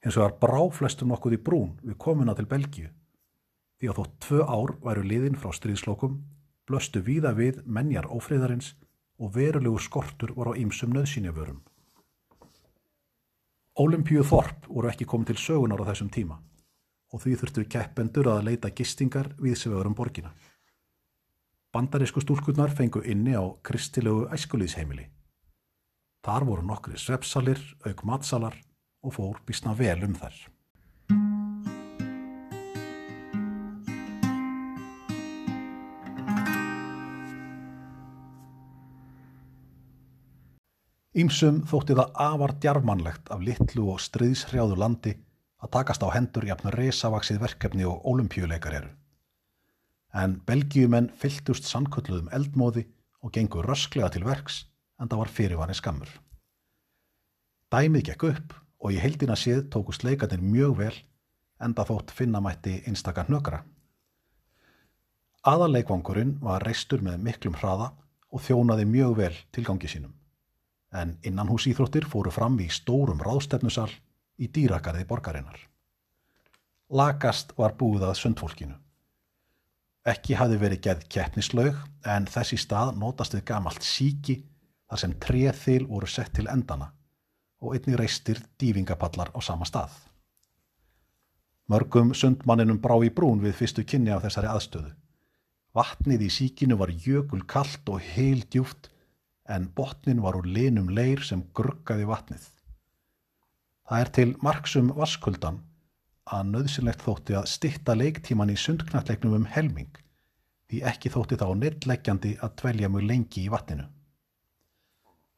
Hins 0.00 0.16
vegar 0.16 0.40
brá 0.40 0.64
flestum 0.72 1.12
nokkuð 1.12 1.36
í 1.36 1.44
brún 1.44 1.76
við 1.84 2.00
komuna 2.00 2.32
til 2.40 2.48
Belgíu 2.48 2.88
því 3.82 3.90
að 3.90 3.96
þótt 3.98 4.18
tvö 4.22 4.44
ár 4.46 4.72
væru 4.84 5.02
liðin 5.02 5.36
frá 5.42 5.50
stríðslokum 5.58 6.20
blöstu 6.70 7.00
víða 7.02 7.32
við 7.34 7.56
menjar 7.66 8.06
ófriðarins 8.06 8.76
og 9.18 9.32
verulegur 9.34 9.82
skortur 9.82 10.30
var 10.36 10.52
á 10.54 10.58
ýmsum 10.62 10.94
nöðsynjavörum. 10.94 11.58
Ólimpíu 13.74 14.22
þorp 14.22 14.68
voru 14.68 14.92
ekki 14.92 15.08
komið 15.10 15.32
til 15.32 15.42
sögunar 15.42 15.82
á 15.82 15.88
þessum 15.90 16.12
tíma 16.14 16.38
og 17.10 17.24
því 17.24 17.34
þurftu 17.40 17.66
keppendur 17.74 18.30
að 18.30 18.46
leita 18.52 18.70
gistingar 18.70 19.32
við 19.42 19.66
varum 19.74 19.98
borgina. 19.98 20.30
Bandarísku 21.74 22.22
stúlkunnar 22.22 22.70
fengu 22.70 23.02
inni 23.02 23.34
á 23.34 23.42
kristilegu 23.66 24.28
æskulíðsheimili. 24.30 25.08
Þar 26.22 26.46
voru 26.46 26.62
nokkri 26.62 26.94
svepsalir, 26.94 27.58
auk 27.82 28.04
matsalar 28.06 28.54
og 29.02 29.18
fór 29.18 29.42
bísna 29.42 29.74
vel 29.74 30.04
um 30.06 30.14
þær. 30.14 30.51
Ímsum 41.12 41.58
þótti 41.68 41.92
það 41.92 42.14
afar 42.24 42.52
djarfmannlegt 42.56 43.26
af 43.34 43.42
litlu 43.44 43.90
og 43.92 43.98
stryðshrjáðu 44.00 44.78
landi 44.80 45.10
að 45.60 45.72
takast 45.74 46.00
á 46.00 46.08
hendur 46.08 46.46
jafn 46.48 46.70
resavaksið 46.72 47.42
verkefni 47.42 47.84
og 47.84 48.06
ólimpíuleikar 48.08 48.78
eru. 48.78 48.88
En 50.16 50.38
belgiumenn 50.48 51.10
fyltust 51.20 51.68
sannkölluðum 51.68 52.30
eldmóði 52.32 52.86
og 53.20 53.34
gengur 53.36 53.68
rösklega 53.68 54.08
til 54.14 54.24
verks 54.24 54.62
en 54.96 55.12
það 55.12 55.20
var 55.20 55.32
fyrirvanni 55.36 55.76
skammur. 55.76 56.08
Dæmið 57.68 58.08
gekk 58.08 58.26
upp 58.30 58.56
og 58.80 58.96
í 58.96 59.02
heildina 59.04 59.36
séð 59.36 59.68
tókust 59.68 60.08
leikarnir 60.08 60.40
mjög 60.40 60.74
vel 60.80 60.96
en 61.60 61.76
það 61.76 61.92
þótt 61.92 62.16
finnamætti 62.22 62.78
einstakar 62.88 63.28
hnökra. 63.28 63.60
Aðaleikvangurinn 65.44 66.38
var 66.40 66.64
reistur 66.64 67.04
með 67.04 67.20
miklum 67.28 67.60
hraða 67.60 67.92
og 68.32 68.46
þjónaði 68.48 68.88
mjög 68.88 69.16
vel 69.20 69.32
tilgangi 69.52 69.92
sínum 69.92 70.16
en 70.92 71.16
innanhúsýþróttir 71.24 72.06
fóru 72.08 72.30
fram 72.30 72.58
í 72.60 72.68
stórum 72.68 73.20
ráðstefnusal 73.24 73.90
í 74.38 74.48
dýrakarði 74.52 75.06
borgarinnar. 75.08 75.58
Lagast 76.92 77.54
var 77.56 77.76
búið 77.80 78.04
að 78.08 78.18
sundfólkinu. 78.20 78.76
Ekki 80.04 80.36
hafi 80.36 80.58
verið 80.60 80.82
geð 80.84 81.04
keppnislaug 81.14 81.78
en 82.14 82.26
þessi 82.28 82.58
stað 82.60 82.96
notast 83.00 83.36
við 83.36 83.46
gamalt 83.48 83.86
síki 83.86 84.42
þar 84.90 85.00
sem 85.00 85.14
treð 85.22 85.60
þil 85.62 85.84
voru 85.88 86.10
sett 86.10 86.34
til 86.36 86.48
endana 86.52 86.90
og 87.62 87.76
einni 87.76 87.96
reistir 87.96 88.42
dývingapallar 88.60 89.30
á 89.32 89.38
sama 89.40 89.64
stað. 89.64 89.94
Mörgum 91.70 92.10
sundmanninum 92.12 92.82
brá 92.82 92.98
í 93.06 93.08
brún 93.14 93.40
við 93.40 93.54
fyrstu 93.62 93.86
kynni 93.88 94.12
af 94.12 94.26
þessari 94.26 94.50
aðstöðu. 94.50 94.90
Vatnið 95.72 96.26
í 96.26 96.30
síkinu 96.34 96.76
var 96.76 96.90
jökul 96.92 97.46
kallt 97.48 97.88
og 97.88 98.02
heil 98.12 98.42
djúft 98.52 98.91
en 99.48 99.68
botnin 99.76 100.22
var 100.22 100.36
úr 100.38 100.46
linum 100.46 100.90
leir 100.94 101.22
sem 101.26 101.42
gruggaði 101.56 102.06
vatnið. 102.08 102.44
Það 103.88 104.04
er 104.04 104.10
til 104.18 104.28
marksum 104.42 104.92
vaskuldan 104.96 105.60
að 106.32 106.52
nöðsynlegt 106.52 107.02
þótti 107.02 107.36
að 107.36 107.50
stitta 107.50 107.96
leiktíman 107.98 108.52
í 108.52 108.56
sundknallegnum 108.56 109.40
um 109.40 109.48
helming 109.50 109.90
því 110.70 110.84
ekki 110.88 111.10
þótti 111.12 111.36
þá 111.40 111.48
neittleggjandi 111.58 112.36
að 112.40 112.54
dvelja 112.62 112.88
mjög 112.88 113.08
lengi 113.10 113.42
í 113.42 113.50
vatninu. 113.52 113.88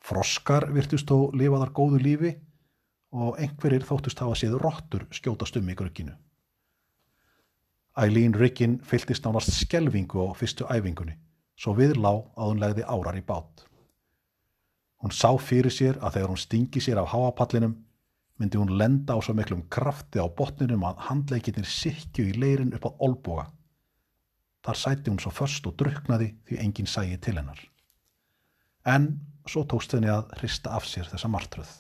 Froskar 0.05 0.69
virtust 0.77 1.09
þó 1.09 1.33
lifaðar 1.33 1.73
góðu 1.75 2.03
lífi 2.05 2.35
og 3.15 3.41
einhverjir 3.41 3.87
þóttust 3.89 4.21
hafa 4.21 4.37
séð 4.39 4.59
róttur 4.61 5.09
skjótast 5.11 5.57
um 5.59 5.71
í 5.71 5.77
grugginu. 5.79 6.15
Eileen 7.97 8.35
Riggin 8.35 8.81
fyltist 8.83 9.25
nánast 9.25 9.55
skelvingu 9.55 10.27
á 10.27 10.35
fyrstu 10.37 10.67
æfingunni 10.69 11.17
svo 11.59 11.75
við 11.79 11.97
lá 11.97 12.11
að 12.13 12.49
hún 12.51 12.63
legði 12.63 12.87
árar 12.91 13.19
í 13.19 13.23
bát. 13.27 13.65
Hún 15.05 15.13
sá 15.13 15.35
fyrir 15.37 15.69
sér 15.69 15.99
að 16.01 16.15
þegar 16.17 16.31
hún 16.33 16.41
stingi 16.41 16.81
sér 16.81 16.99
af 17.03 17.11
háapallinum 17.13 17.75
myndi 18.41 18.57
hún 18.57 18.71
lenda 18.81 19.13
á 19.13 19.21
svo 19.21 19.35
miklum 19.37 19.67
krafti 19.69 20.17
á 20.17 20.25
botninum 20.25 20.87
að 20.89 21.03
handleikinnir 21.11 21.69
sikju 21.69 22.25
í 22.31 22.39
leirin 22.41 22.73
upp 22.73 22.89
á 22.89 22.91
olboga. 23.05 23.45
Þar 24.65 24.81
sæti 24.81 25.13
hún 25.13 25.21
svo 25.21 25.35
först 25.37 25.69
og 25.69 25.77
druknaði 25.77 26.31
því 26.49 26.61
enginn 26.65 26.89
sægi 26.89 27.19
til 27.21 27.37
hennar. 27.37 27.61
En 28.89 29.11
svo 29.45 29.67
tókst 29.69 29.93
henni 29.93 30.09
að 30.09 30.33
hrista 30.41 30.73
af 30.73 30.89
sér 30.89 31.13
þessa 31.13 31.29
martröð. 31.29 31.75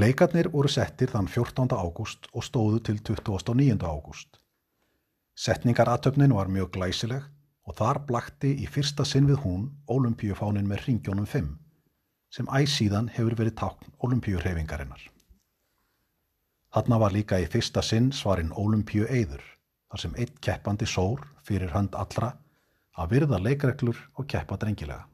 Leikarnir 0.00 0.48
voru 0.48 0.72
settir 0.72 1.12
þann 1.12 1.28
14. 1.28 1.76
ágúst 1.76 2.32
og 2.32 2.48
stóðu 2.48 2.80
til 2.88 3.04
29. 3.04 3.84
ágúst. 3.84 4.40
Setningaratöfnin 5.36 6.32
var 6.32 6.48
mjög 6.48 6.72
glæsileg 6.72 7.28
og 7.64 7.76
þar 7.78 8.02
blakti 8.08 8.52
í 8.60 8.68
fyrsta 8.68 9.06
sinn 9.08 9.28
við 9.30 9.40
hún 9.44 9.68
ólumpíufánin 9.88 10.68
með 10.68 10.86
ringjónum 10.88 11.28
5 11.28 11.50
sem 12.34 12.50
æsíðan 12.50 13.10
hefur 13.14 13.36
verið 13.38 13.56
tákn 13.60 13.92
ólumpíurhefingarinnar. 14.04 15.00
Þarna 16.74 16.98
var 16.98 17.14
líka 17.14 17.38
í 17.38 17.46
fyrsta 17.46 17.82
sinn 17.86 18.10
svarinn 18.12 18.52
ólumpíu 18.52 19.06
eður 19.06 19.42
þar 19.88 20.02
sem 20.02 20.16
eitt 20.18 20.40
keppandi 20.42 20.88
sór 20.90 21.22
fyrir 21.46 21.70
hönd 21.70 21.94
allra 21.94 22.32
að 22.98 23.12
virða 23.14 23.38
leikreglur 23.38 24.00
og 24.18 24.26
keppa 24.30 24.58
drengilega. 24.58 25.06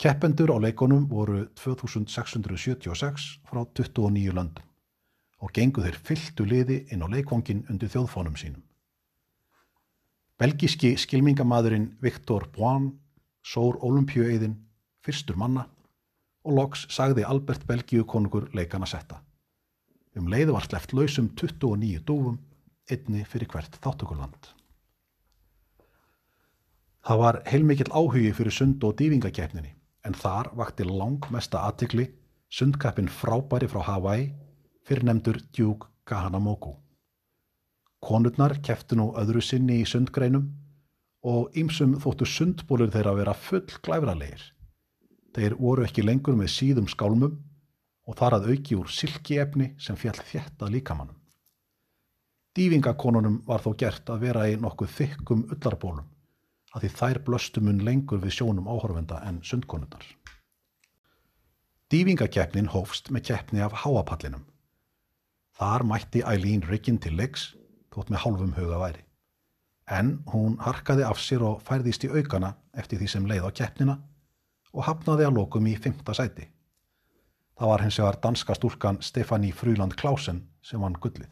Keppendur 0.00 0.54
á 0.54 0.56
leikonum 0.62 1.08
voru 1.10 1.42
2676 1.60 3.26
frá 3.50 3.64
29 3.66 4.32
löndum 4.32 4.66
og 5.40 5.52
gengu 5.56 5.82
þeir 5.84 5.98
fylltu 6.06 6.46
liði 6.46 6.78
inn 6.92 7.02
á 7.04 7.08
leikvongin 7.10 7.66
undir 7.68 7.90
þjóðfónum 7.92 8.38
sínum. 8.38 8.62
Belgíski 10.40 10.94
skilmingamadurinn 10.96 11.98
Viktor 12.00 12.46
Boan 12.56 12.86
sór 13.44 13.76
olimpíueiðin 13.84 14.54
fyrstur 15.04 15.36
manna 15.36 15.66
og 16.48 16.54
loks 16.56 16.86
sagði 16.88 17.26
Albert 17.28 17.66
Belgíu 17.68 18.06
konungur 18.08 18.46
leikana 18.56 18.88
setta. 18.88 19.18
Um 20.16 20.32
leiði 20.32 20.54
var 20.56 20.64
sleft 20.64 20.94
lausum 20.96 21.28
29 21.36 22.00
dúfum, 22.08 22.40
einni 22.88 23.26
fyrir 23.28 23.52
hvert 23.52 23.76
þáttökurland. 23.84 24.48
Það 27.04 27.20
var 27.26 27.42
heilmikill 27.52 27.92
áhugi 27.92 28.32
fyrir 28.32 28.56
sund- 28.62 28.84
og 28.88 28.96
dývingakeppninni 28.96 29.74
en 30.08 30.16
þar 30.16 30.54
vakti 30.56 30.88
langmesta 30.88 31.66
aðtikli 31.68 32.08
sundkappin 32.48 33.12
frábæri 33.12 33.68
frá 33.68 33.84
Hawaii 33.84 34.30
fyrir 34.88 35.04
nefndur 35.04 35.44
Duke 35.52 35.92
Kahanamoku. 36.08 36.78
Konurnar 38.00 38.56
keftu 38.64 38.96
nú 38.96 39.10
öðru 39.20 39.42
sinni 39.44 39.82
í 39.82 39.88
sundgreinum 39.88 40.48
og 41.30 41.52
ýmsum 41.60 41.98
þóttu 42.00 42.26
sundbólur 42.26 42.92
þeirra 42.94 43.12
að 43.12 43.20
vera 43.20 43.36
full 43.36 43.66
glæfralegir. 43.84 44.42
Þeir 45.36 45.56
voru 45.60 45.84
ekki 45.84 46.04
lengur 46.04 46.38
með 46.38 46.52
síðum 46.54 46.88
skálmum 46.88 47.36
og 48.08 48.16
þar 48.18 48.38
að 48.38 48.48
auki 48.54 48.78
úr 48.80 48.88
silkiefni 48.90 49.74
sem 49.78 49.98
fjall 50.00 50.16
þjætta 50.16 50.70
líkamannum. 50.72 51.18
Dývingakonunum 52.56 53.42
var 53.46 53.62
þó 53.62 53.76
gert 53.78 54.10
að 54.10 54.24
vera 54.24 54.48
í 54.50 54.56
nokkuð 54.58 54.96
þykkum 54.96 55.44
ullarbólum 55.54 56.08
að 56.74 56.84
því 56.84 56.90
þær 56.96 57.20
blöstumun 57.26 57.84
lengur 57.86 58.22
við 58.22 58.38
sjónum 58.40 58.68
áhorfenda 58.70 59.20
en 59.28 59.38
sundkonundar. 59.46 60.02
Dývingakeppnin 61.90 62.70
hófst 62.70 63.10
með 63.10 63.28
keppni 63.30 63.62
af 63.62 63.74
háapallinum. 63.84 64.44
Þar 65.58 65.84
mætti 65.84 66.22
Eileen 66.24 66.62
Riggin 66.66 66.98
til 67.02 67.16
leiks 67.18 67.50
þótt 67.94 68.12
með 68.12 68.22
hálfum 68.24 68.54
huga 68.58 68.78
væri. 68.80 69.04
En 69.90 70.12
hún 70.32 70.58
harkaði 70.62 71.04
af 71.06 71.18
sér 71.18 71.42
og 71.46 71.62
færðist 71.66 72.04
í 72.06 72.12
aukana 72.12 72.54
eftir 72.78 73.00
því 73.00 73.08
sem 73.10 73.26
leið 73.26 73.48
á 73.48 73.50
keppnina 73.60 73.98
og 74.72 74.86
hafnaði 74.86 75.26
að 75.26 75.36
lokum 75.40 75.66
í 75.66 75.74
fymta 75.76 76.14
sæti. 76.14 76.46
Það 77.58 77.72
var 77.72 77.82
hins 77.84 77.98
vegar 77.98 78.20
danska 78.22 78.54
stúlkan 78.56 79.00
Stefanie 79.02 79.52
Frúland 79.52 79.96
Klausen 79.98 80.44
sem 80.62 80.80
vann 80.80 80.96
gullið. 80.96 81.30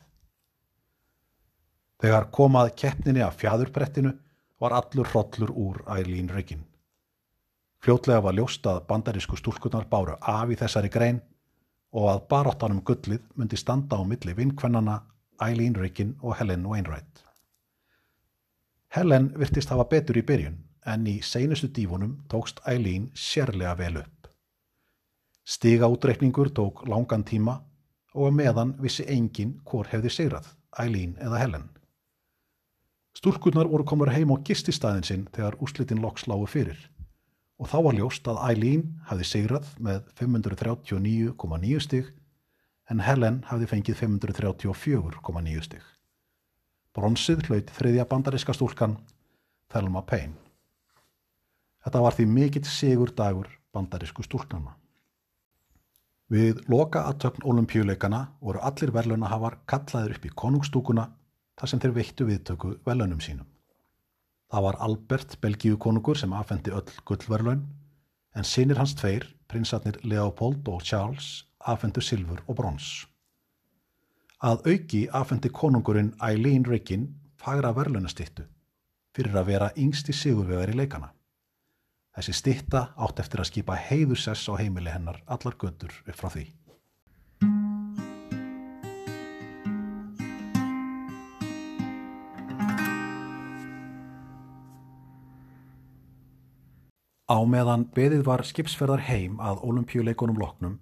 Þegar 1.99 2.29
komað 2.35 2.75
keppninni 2.79 3.23
af 3.25 3.39
fjæðurbrettinu 3.41 4.13
var 4.61 4.75
allur 4.75 5.09
hrollur 5.09 5.55
úr 5.55 5.81
Eileen 5.95 6.29
Riggin. 6.35 6.67
Fljótlega 7.83 8.23
var 8.23 8.35
ljóst 8.35 8.67
að 8.67 8.85
bandarísku 8.91 9.39
stúlkunar 9.39 9.87
báru 9.91 10.17
af 10.19 10.51
í 10.51 10.59
þessari 10.59 10.91
grein 10.91 11.21
og 11.95 12.09
að 12.11 12.25
baráttanum 12.31 12.83
gullið 12.83 13.23
myndi 13.39 13.57
standa 13.57 13.99
á 13.99 14.03
milli 14.03 14.35
vinkvennana 14.35 14.99
Eileen 15.43 15.77
Riggin 15.77 16.17
og 16.21 16.37
Helen 16.39 16.67
Wainwright. 16.67 17.25
Helen 18.89 19.33
virtist 19.39 19.71
hafa 19.71 19.85
betur 19.91 20.19
í 20.19 20.25
byrjun 20.27 20.59
en 20.89 21.07
í 21.07 21.19
seinustu 21.23 21.69
dífunum 21.69 22.17
tókst 22.33 22.63
Eileen 22.67 23.11
sérlega 23.15 23.75
vel 23.79 24.01
upp. 24.03 24.29
Stiga 25.45 25.89
útreikningur 25.89 26.51
tók 26.53 26.87
langan 26.89 27.25
tíma 27.25 27.59
og 28.15 28.33
meðan 28.35 28.75
vissi 28.83 29.05
engin 29.09 29.59
hvor 29.65 29.89
hefði 29.93 30.13
sigrað, 30.13 30.49
Eileen 30.79 31.17
eða 31.21 31.43
Helen. 31.43 31.69
Stúrkurnar 33.17 33.69
voru 33.69 33.85
komur 33.85 34.13
heim 34.15 34.31
á 34.31 34.37
gististæðin 34.45 35.07
sinn 35.07 35.27
þegar 35.35 35.59
úslitin 35.65 36.03
loks 36.03 36.27
lágu 36.31 36.47
fyrir 36.47 36.79
og 37.59 37.67
þá 37.67 37.79
var 37.89 37.97
ljóst 37.99 38.29
að 38.31 38.41
Eileen 38.47 38.85
hafði 39.09 39.27
sigrað 39.27 39.71
með 39.83 40.05
539,9 40.21 41.81
stig 41.83 42.13
en 42.89 43.05
Helen 43.05 43.43
hafði 43.49 43.69
fengið 43.71 44.01
534,9 44.03 45.65
stig. 45.67 45.85
Bronsið 46.97 47.45
hlaut 47.49 47.71
þriðja 47.77 48.09
bandaríska 48.09 48.55
stúlkan 48.57 48.97
Thelma 49.69 50.03
Payne. 50.09 50.37
Þetta 51.85 52.03
var 52.05 52.17
því 52.17 52.27
mikill 52.33 52.67
sigur 52.67 53.13
dagur 53.17 53.51
bandarísku 53.73 54.25
stúlknarna. 54.27 54.75
Við 56.29 56.59
loka 56.69 57.07
aðtöfn 57.09 57.47
olimpíuleikana 57.49 58.27
voru 58.45 58.61
allir 58.61 58.93
verðlunahafar 58.93 59.61
kallaður 59.71 60.17
upp 60.17 60.27
í 60.29 60.33
konungstúkuna 60.43 61.07
þar 61.57 61.71
sem 61.71 61.81
þeir 61.81 61.95
veittu 61.97 62.27
viðtöku 62.29 62.75
verðlunum 62.85 63.23
sínum. 63.25 63.47
Það 64.49 64.65
var 64.65 64.79
Albert, 64.85 65.37
Belgíu 65.41 65.77
konungur, 65.81 66.17
sem 66.17 66.33
afhendi 66.33 66.73
öll 66.73 66.89
gullverðlun 67.09 67.65
en 68.37 68.45
sinir 68.45 68.79
hans 68.81 68.95
tveir, 68.97 69.27
prinsarnir 69.49 69.99
Leopold 70.05 70.69
og 70.69 70.85
Charles, 70.85 71.48
afhendu 71.61 72.01
silfur 72.01 72.43
og 72.47 72.57
brons. 72.57 73.07
Að 74.39 74.69
auki 74.71 75.09
afhendi 75.11 75.51
konungurinn 75.51 76.13
Eileen 76.23 76.67
Riggin 76.67 77.09
fagra 77.37 77.73
verðlunastittu 77.75 78.45
fyrir 79.17 79.35
að 79.35 79.49
vera 79.51 79.73
yngsti 79.75 80.15
sigurvegar 80.15 80.71
í 80.71 80.77
leikana. 80.79 81.11
Þessi 82.15 82.35
stitta 82.35 82.81
átt 82.99 83.19
eftir 83.23 83.43
að 83.43 83.51
skipa 83.51 83.75
heiðursess 83.79 84.47
á 84.51 84.55
heimili 84.59 84.91
hennar 84.95 85.21
allar 85.27 85.59
götur 85.59 85.91
upp 86.07 86.19
frá 86.19 86.31
því. 86.35 86.47
Á 97.29 97.39
meðan 97.45 97.85
beðið 97.93 98.23
var 98.25 98.47
skipsferðar 98.47 99.03
heim 99.05 99.37
að 99.43 99.61
olimpíuleikunum 99.67 100.39
loknum 100.41 100.79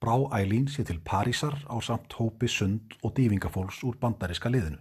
brá 0.00 0.16
Ælín 0.38 0.68
sér 0.68 0.86
til 0.86 1.00
Parísar 1.00 1.56
á 1.66 1.76
samt 1.80 2.12
hópi 2.12 2.48
sund 2.48 2.96
og 3.02 3.16
dývingafólks 3.16 3.82
úr 3.84 3.96
bandariska 4.00 4.48
liðinu. 4.48 4.78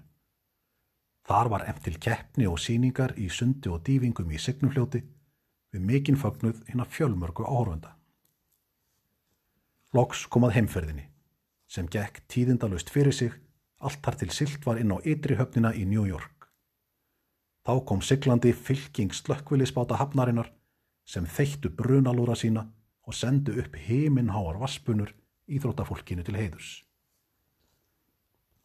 Þar 1.25 1.49
var 1.49 1.63
eftir 1.69 1.97
keppni 1.97 2.45
og 2.47 2.59
síningar 2.59 3.15
í 3.17 3.29
sundi 3.29 3.69
og 3.69 3.81
dývingum 3.87 4.31
í 4.31 4.37
Signumfljóti 4.37 5.01
við 5.73 5.81
mikinn 5.81 6.19
fagnuð 6.19 6.61
hinn 6.69 6.83
að 6.83 6.91
fjölmörgu 6.97 7.47
áhörfunda. 7.47 7.95
Loks 9.95 10.25
kom 10.27 10.43
að 10.43 10.57
heimferðinni, 10.59 11.07
sem 11.67 11.87
gekk 11.87 12.21
tíðindalust 12.27 12.91
fyrir 12.91 13.15
sig, 13.15 13.33
allt 13.79 14.03
þar 14.03 14.19
til 14.21 14.31
silt 14.35 14.65
var 14.67 14.77
inn 14.79 14.91
á 14.91 14.99
ytri 15.01 15.37
höfnina 15.39 15.73
í 15.73 15.85
New 15.87 16.05
York. 16.05 16.49
Þá 17.65 17.81
kom 17.87 18.01
siglandi 18.03 18.51
fylking 18.53 19.15
slökkvilisbáta 19.15 19.97
hafnarinnar 19.97 20.51
sem 21.07 21.25
þeittu 21.25 21.71
brunalúra 21.73 22.35
sína 22.37 22.67
og 23.05 23.13
sendu 23.13 23.53
upp 23.61 23.75
heiminháar 23.77 24.59
vaspunur 24.59 25.13
íþróttafólkinu 25.47 26.25
til 26.25 26.37
heiðurs. 26.39 26.69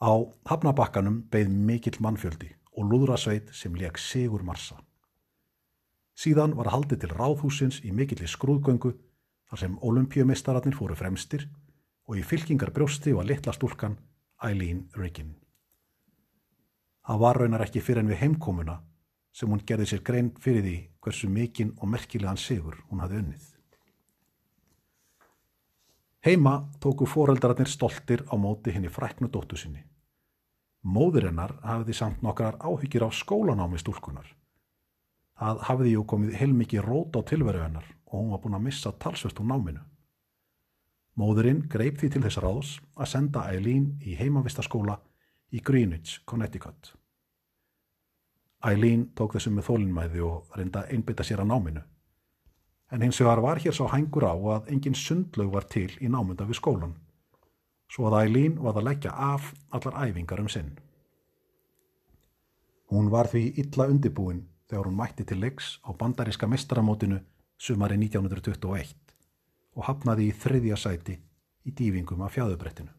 Á 0.00 0.12
hafnabakkanum 0.48 1.22
beigð 1.30 1.52
mikill 1.52 2.00
mannfjöldi 2.00 2.54
og 2.72 2.88
lúðrasveit 2.88 3.52
sem 3.52 3.74
leik 3.76 3.98
sigur 4.00 4.42
marsa. 4.42 4.78
Síðan 6.16 6.54
var 6.56 6.70
haldið 6.72 7.04
til 7.04 7.12
ráðhúsins 7.16 7.80
í 7.84 7.92
mikilli 7.92 8.28
skrúðgöngu 8.28 8.94
þar 9.50 9.60
sem 9.60 9.76
olimpíumistararnir 9.84 10.76
fóru 10.76 10.96
fremstir 10.96 11.46
og 12.08 12.16
í 12.16 12.24
fylkingar 12.24 12.72
brjósti 12.76 13.12
var 13.16 13.28
litla 13.28 13.52
stúlkan 13.56 13.98
Eileen 14.42 14.86
Riggin. 14.96 15.34
Það 17.06 17.22
var 17.24 17.40
raunar 17.40 17.64
ekki 17.64 17.82
fyrir 17.84 18.04
en 18.04 18.12
við 18.12 18.22
heimkomuna 18.24 18.80
sem 19.36 19.50
hún 19.50 19.62
gerði 19.66 19.88
sér 19.92 20.04
grein 20.06 20.32
fyrir 20.40 20.64
því 20.64 20.76
hversu 21.04 21.30
mikinn 21.30 21.72
og 21.78 21.90
merkilegan 21.92 22.40
sigur 22.40 22.80
hún 22.88 23.02
hafði 23.04 23.24
unnið. 23.24 23.49
Heima 26.20 26.68
tóku 26.80 27.06
foreldrarnir 27.08 27.68
stoltir 27.68 28.26
á 28.28 28.36
móti 28.36 28.74
henni 28.74 28.88
fræknu 28.92 29.30
dóttu 29.32 29.56
sinni. 29.56 29.86
Móður 30.84 31.30
hennar 31.30 31.54
hafði 31.64 31.94
samt 31.96 32.20
nokkrar 32.22 32.58
áhyggjur 32.60 33.06
á 33.08 33.10
skólanámi 33.12 33.80
stúlkunar 33.80 34.28
að 35.40 35.62
hafiði 35.64 35.94
jú 35.94 36.02
komið 36.04 36.34
heilmikið 36.36 36.84
rót 36.84 37.16
á 37.16 37.20
tilveru 37.24 37.62
hennar 37.64 37.86
og 38.04 38.18
hún 38.18 38.32
var 38.34 38.42
búin 38.42 38.56
að 38.58 38.66
missa 38.66 38.92
talsvöst 38.92 39.40
úr 39.40 39.48
náminu. 39.48 39.80
Móðurinn 41.16 41.62
greip 41.72 41.96
því 42.00 42.10
til 42.12 42.22
þess 42.26 42.40
ráðs 42.44 42.72
að 42.96 43.10
senda 43.14 43.46
Eileen 43.48 43.94
í 44.04 44.16
heimavistaskóla 44.20 44.98
í 45.50 45.62
Greenwich, 45.64 46.20
Connecticut. 46.24 46.92
Eileen 48.60 49.08
tók 49.16 49.38
þessum 49.38 49.56
með 49.56 49.70
þólinnmæði 49.70 50.24
og 50.28 50.52
reynda 50.56 50.84
einbytta 50.92 51.24
sér 51.24 51.40
að 51.40 51.50
náminu. 51.54 51.82
En 52.90 53.02
hins 53.02 53.20
vegar 53.20 53.40
var 53.42 53.60
hér 53.62 53.74
sá 53.76 53.86
hængur 53.92 54.26
á 54.26 54.34
að 54.34 54.70
engin 54.74 54.98
sundlaug 54.98 55.52
var 55.54 55.66
til 55.70 55.90
í 56.02 56.10
námunda 56.10 56.46
við 56.48 56.58
skólan, 56.58 56.94
svo 57.90 58.08
að 58.08 58.24
Eileen 58.24 58.58
var 58.58 58.78
að 58.78 58.88
leggja 58.88 59.12
af 59.14 59.52
allar 59.70 59.98
æfingar 60.08 60.42
um 60.42 60.48
sinn. 60.50 60.72
Hún 62.90 63.10
var 63.10 63.30
því 63.30 63.44
illa 63.62 63.86
undibúin 63.86 64.46
þegar 64.66 64.88
hún 64.88 64.98
mætti 64.98 65.26
til 65.26 65.38
leiks 65.38 65.78
á 65.86 65.94
bandaríska 65.94 66.48
mestaramótinu 66.50 67.20
sumari 67.58 67.98
1921 68.00 68.96
og 69.76 69.86
hafnaði 69.86 70.26
í 70.30 70.34
þriðja 70.34 70.78
sæti 70.78 71.14
í 71.66 71.70
dýfingum 71.70 72.24
af 72.26 72.34
fjæðubrettinu. 72.34 72.90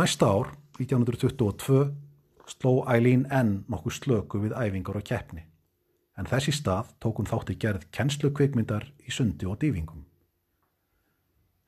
Næsta 0.00 0.26
ár, 0.26 0.54
1922, 0.80 1.92
sló 2.48 2.72
Eileen 2.90 3.26
enn 3.30 3.58
nokkuð 3.70 3.98
slöku 3.98 4.40
við 4.42 4.54
æfingar 4.56 4.98
og 4.98 5.04
keppni, 5.04 5.44
en 6.18 6.28
þessi 6.28 6.52
stað 6.54 6.92
tók 7.00 7.20
hún 7.20 7.28
þátti 7.30 7.56
gerð 7.60 7.86
kennslukveikmyndar 7.96 8.88
í 9.06 9.12
sundi 9.14 9.48
og 9.48 9.58
dýfingum. 9.62 10.04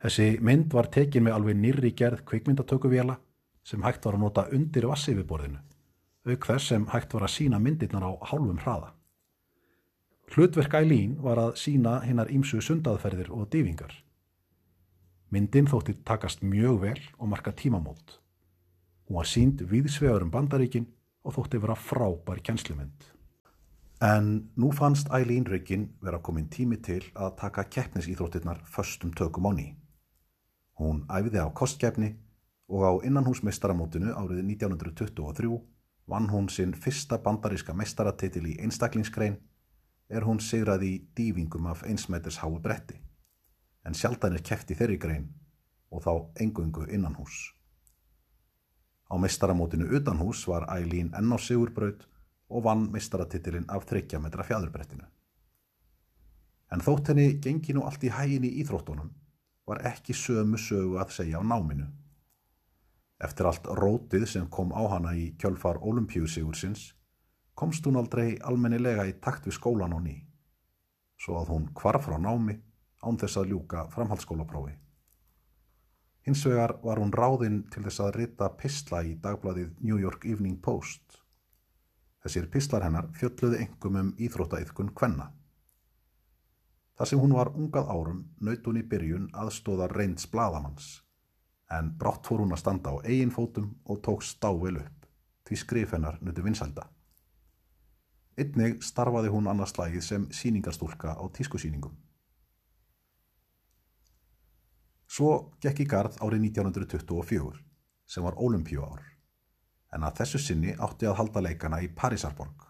Þessi 0.05 0.27
mynd 0.45 0.73
var 0.73 0.91
tekin 0.93 1.25
með 1.25 1.37
alveg 1.37 1.57
nýrri 1.57 1.91
gerð 1.97 2.25
kvikmyndatökuvéla 2.29 3.15
sem 3.65 3.81
hægt 3.81 4.05
var 4.05 4.17
að 4.17 4.25
nota 4.25 4.43
undir 4.53 4.85
vassifirborðinu, 4.85 5.61
auk 6.29 6.45
þess 6.45 6.69
sem 6.69 6.85
hægt 6.91 7.15
var 7.15 7.25
að 7.25 7.33
sína 7.39 7.59
myndirnar 7.59 8.05
á 8.05 8.11
hálfum 8.29 8.61
hraða. 8.61 8.91
Hlutverk 10.33 10.73
Ælín 10.77 11.17
var 11.21 11.41
að 11.41 11.55
sína 11.61 11.99
hinnar 12.05 12.29
ímsu 12.33 12.61
sundaðferðir 12.61 13.31
og 13.33 13.49
dýfingar. 13.53 13.93
Myndin 15.33 15.69
þótti 15.69 15.97
takast 16.05 16.45
mjög 16.45 16.79
vel 16.81 17.01
og 17.17 17.29
marka 17.29 17.53
tímamót. 17.53 18.19
Hún 19.05 19.17
var 19.19 19.29
sínd 19.29 19.61
viðsvegar 19.69 20.25
um 20.25 20.31
bandaríkin 20.33 20.87
og 21.25 21.37
þótti 21.37 21.61
vera 21.61 21.77
frábær 21.77 22.41
kjenslumynd. 22.45 23.14
En 24.01 24.51
nú 24.55 24.71
fannst 24.71 25.07
Ælín 25.09 25.45
Röggin 25.47 25.87
vera 26.01 26.19
komin 26.19 26.49
tími 26.49 26.77
til 26.83 27.03
að 27.15 27.37
taka 27.39 27.63
keppnisýþróttirnar 27.63 28.59
föstum 28.67 29.13
tökum 29.15 29.47
á 29.47 29.51
ný. 29.55 29.75
Hún 30.75 31.05
æfiði 31.07 31.39
á 31.39 31.47
kostkeppni 31.55 32.15
og 32.67 32.81
á 32.83 32.91
innanhúsmeistaramótinu 33.07 34.11
árið 34.11 34.43
1923 34.43 35.61
vann 36.07 36.27
hún 36.29 36.49
sinn 36.49 36.73
fyrsta 36.73 37.17
bandaríska 37.17 37.73
meistaratitil 37.73 38.45
í 38.51 38.59
einstaklingsgrein 38.59 39.37
er 40.09 40.27
hún 40.27 40.43
sigraði 40.43 40.89
í 40.91 41.01
dývingum 41.15 41.65
af 41.71 41.83
einsmætis 41.87 42.41
hái 42.43 42.59
bretti 42.59 42.99
en 43.85 43.93
sjaldan 43.93 44.35
er 44.35 44.43
keft 44.43 44.71
í 44.71 44.75
þeirri 44.75 44.97
grein 44.97 45.29
og 45.89 46.03
þá 46.03 46.43
engungu 46.43 46.83
innanhús. 46.91 47.55
Á 49.07 49.15
meistaramótinu 49.15 49.87
utanhús 49.87 50.43
var 50.47 50.67
Ælín 50.67 51.13
enn 51.15 51.31
á 51.31 51.37
sigurbraut 51.39 52.03
og 52.55 52.63
vann 52.63 52.87
mistaratitilinn 52.93 53.67
af 53.69 53.85
30 53.89 54.23
metra 54.23 54.45
fjæðurbrettinu. 54.47 55.05
En 56.71 56.81
þótt 56.81 57.11
henni 57.11 57.35
gengi 57.43 57.75
nú 57.75 57.83
allt 57.85 58.03
í 58.07 58.11
hæginni 58.11 58.49
í 58.49 58.63
Íþróttunum 58.63 59.11
var 59.69 59.81
ekki 59.89 60.15
sömu 60.17 60.57
sögu 60.61 60.99
að 61.01 61.13
segja 61.17 61.41
á 61.41 61.43
náminu. 61.43 61.87
Eftir 63.25 63.49
allt 63.49 63.67
rótið 63.79 64.25
sem 64.29 64.47
kom 64.51 64.73
á 64.75 64.83
hana 64.91 65.13
í 65.15 65.33
kjölfar 65.39 65.79
olimpíusigursins 65.81 66.93
komst 67.55 67.85
hún 67.87 67.99
aldrei 67.99 68.35
almennilega 68.43 69.05
í 69.07 69.15
takt 69.23 69.47
við 69.47 69.55
skólan 69.59 69.95
á 69.95 69.99
ný, 70.03 70.15
svo 71.17 71.39
að 71.39 71.53
hún 71.53 71.69
kvarf 71.77 72.09
frá 72.09 72.17
námi 72.19 72.57
án 73.05 73.19
þess 73.21 73.39
að 73.39 73.53
ljúka 73.53 73.85
framhaldsskólaprófi. 73.93 74.75
Hins 76.25 76.41
vegar 76.49 76.79
var 76.83 76.99
hún 76.99 77.13
ráðinn 77.13 77.61
til 77.71 77.85
þess 77.85 78.01
að 78.01 78.15
rita 78.19 78.49
pistla 78.57 79.03
í 79.05 79.13
dagbladið 79.21 79.75
New 79.85 80.01
York 80.01 80.25
Evening 80.25 80.57
Post 80.57 81.21
Þessir 82.25 82.47
píslar 82.49 82.81
hennar 82.81 83.05
fjölluði 83.13 83.59
engum 83.61 83.97
um 83.99 84.07
íþróttaiðkun 84.17 84.87
kvenna. 84.97 85.27
Þar 86.97 87.09
sem 87.11 87.21
hún 87.21 87.35
var 87.37 87.51
ungað 87.53 87.91
árum 87.93 88.23
naut 88.47 88.65
hún 88.65 88.79
í 88.79 88.83
byrjun 88.89 89.27
aðstóða 89.43 89.91
reynds 89.91 90.25
bladamanns, 90.31 90.87
en 91.69 91.93
brátt 92.01 92.25
fór 92.25 92.41
hún 92.41 92.55
að 92.55 92.63
standa 92.63 92.95
á 92.97 93.05
eigin 93.05 93.35
fótum 93.35 93.75
og 93.85 94.01
tók 94.01 94.25
stável 94.25 94.81
upp, 94.81 95.05
því 95.45 95.61
skrif 95.61 95.93
hennar 95.93 96.17
nutu 96.25 96.41
vinsælda. 96.41 96.89
Ynnig 98.41 98.81
starfaði 98.81 99.29
hún 99.29 99.51
annars 99.51 99.77
slægið 99.77 100.09
sem 100.09 100.29
síningarstúlka 100.33 101.13
á 101.13 101.23
tískusíningum. 101.29 101.93
Svo 105.05 105.51
gekk 105.61 105.85
í 105.85 105.91
gard 105.93 106.17
árið 106.25 106.49
1924, 106.49 107.59
sem 108.09 108.25
var 108.25 108.41
ólimpíu 108.41 108.81
ár 108.81 109.14
en 109.95 110.03
að 110.03 110.21
þessu 110.21 110.41
sinni 110.43 110.75
átti 110.75 111.07
að 111.07 111.17
halda 111.21 111.43
leikana 111.45 111.81
í 111.83 111.89
Parísarborg. 111.95 112.65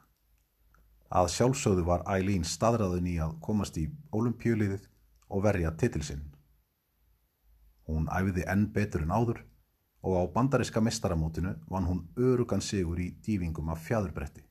Að 1.09 1.31
sjálfsögðu 1.33 1.85
var 1.87 2.05
Ælín 2.09 2.45
staðræðin 2.45 3.09
í 3.09 3.17
að 3.21 3.35
komast 3.41 3.77
í 3.81 3.87
ólimpíuliðið 4.13 4.87
og 5.29 5.43
verja 5.45 5.73
titilsinn. 5.79 6.23
Hún 7.85 8.09
æfiði 8.09 8.45
enn 8.49 8.67
betur 8.73 9.05
en 9.05 9.13
áður 9.13 9.43
og 10.05 10.17
á 10.21 10.23
bandariska 10.33 10.81
mestaramótinu 10.81 11.55
vann 11.69 11.87
hún 11.89 12.03
örugan 12.17 12.61
sigur 12.61 12.99
í 13.01 13.11
dývingum 13.25 13.71
af 13.73 13.81
fjæðurbretti. 13.87 14.43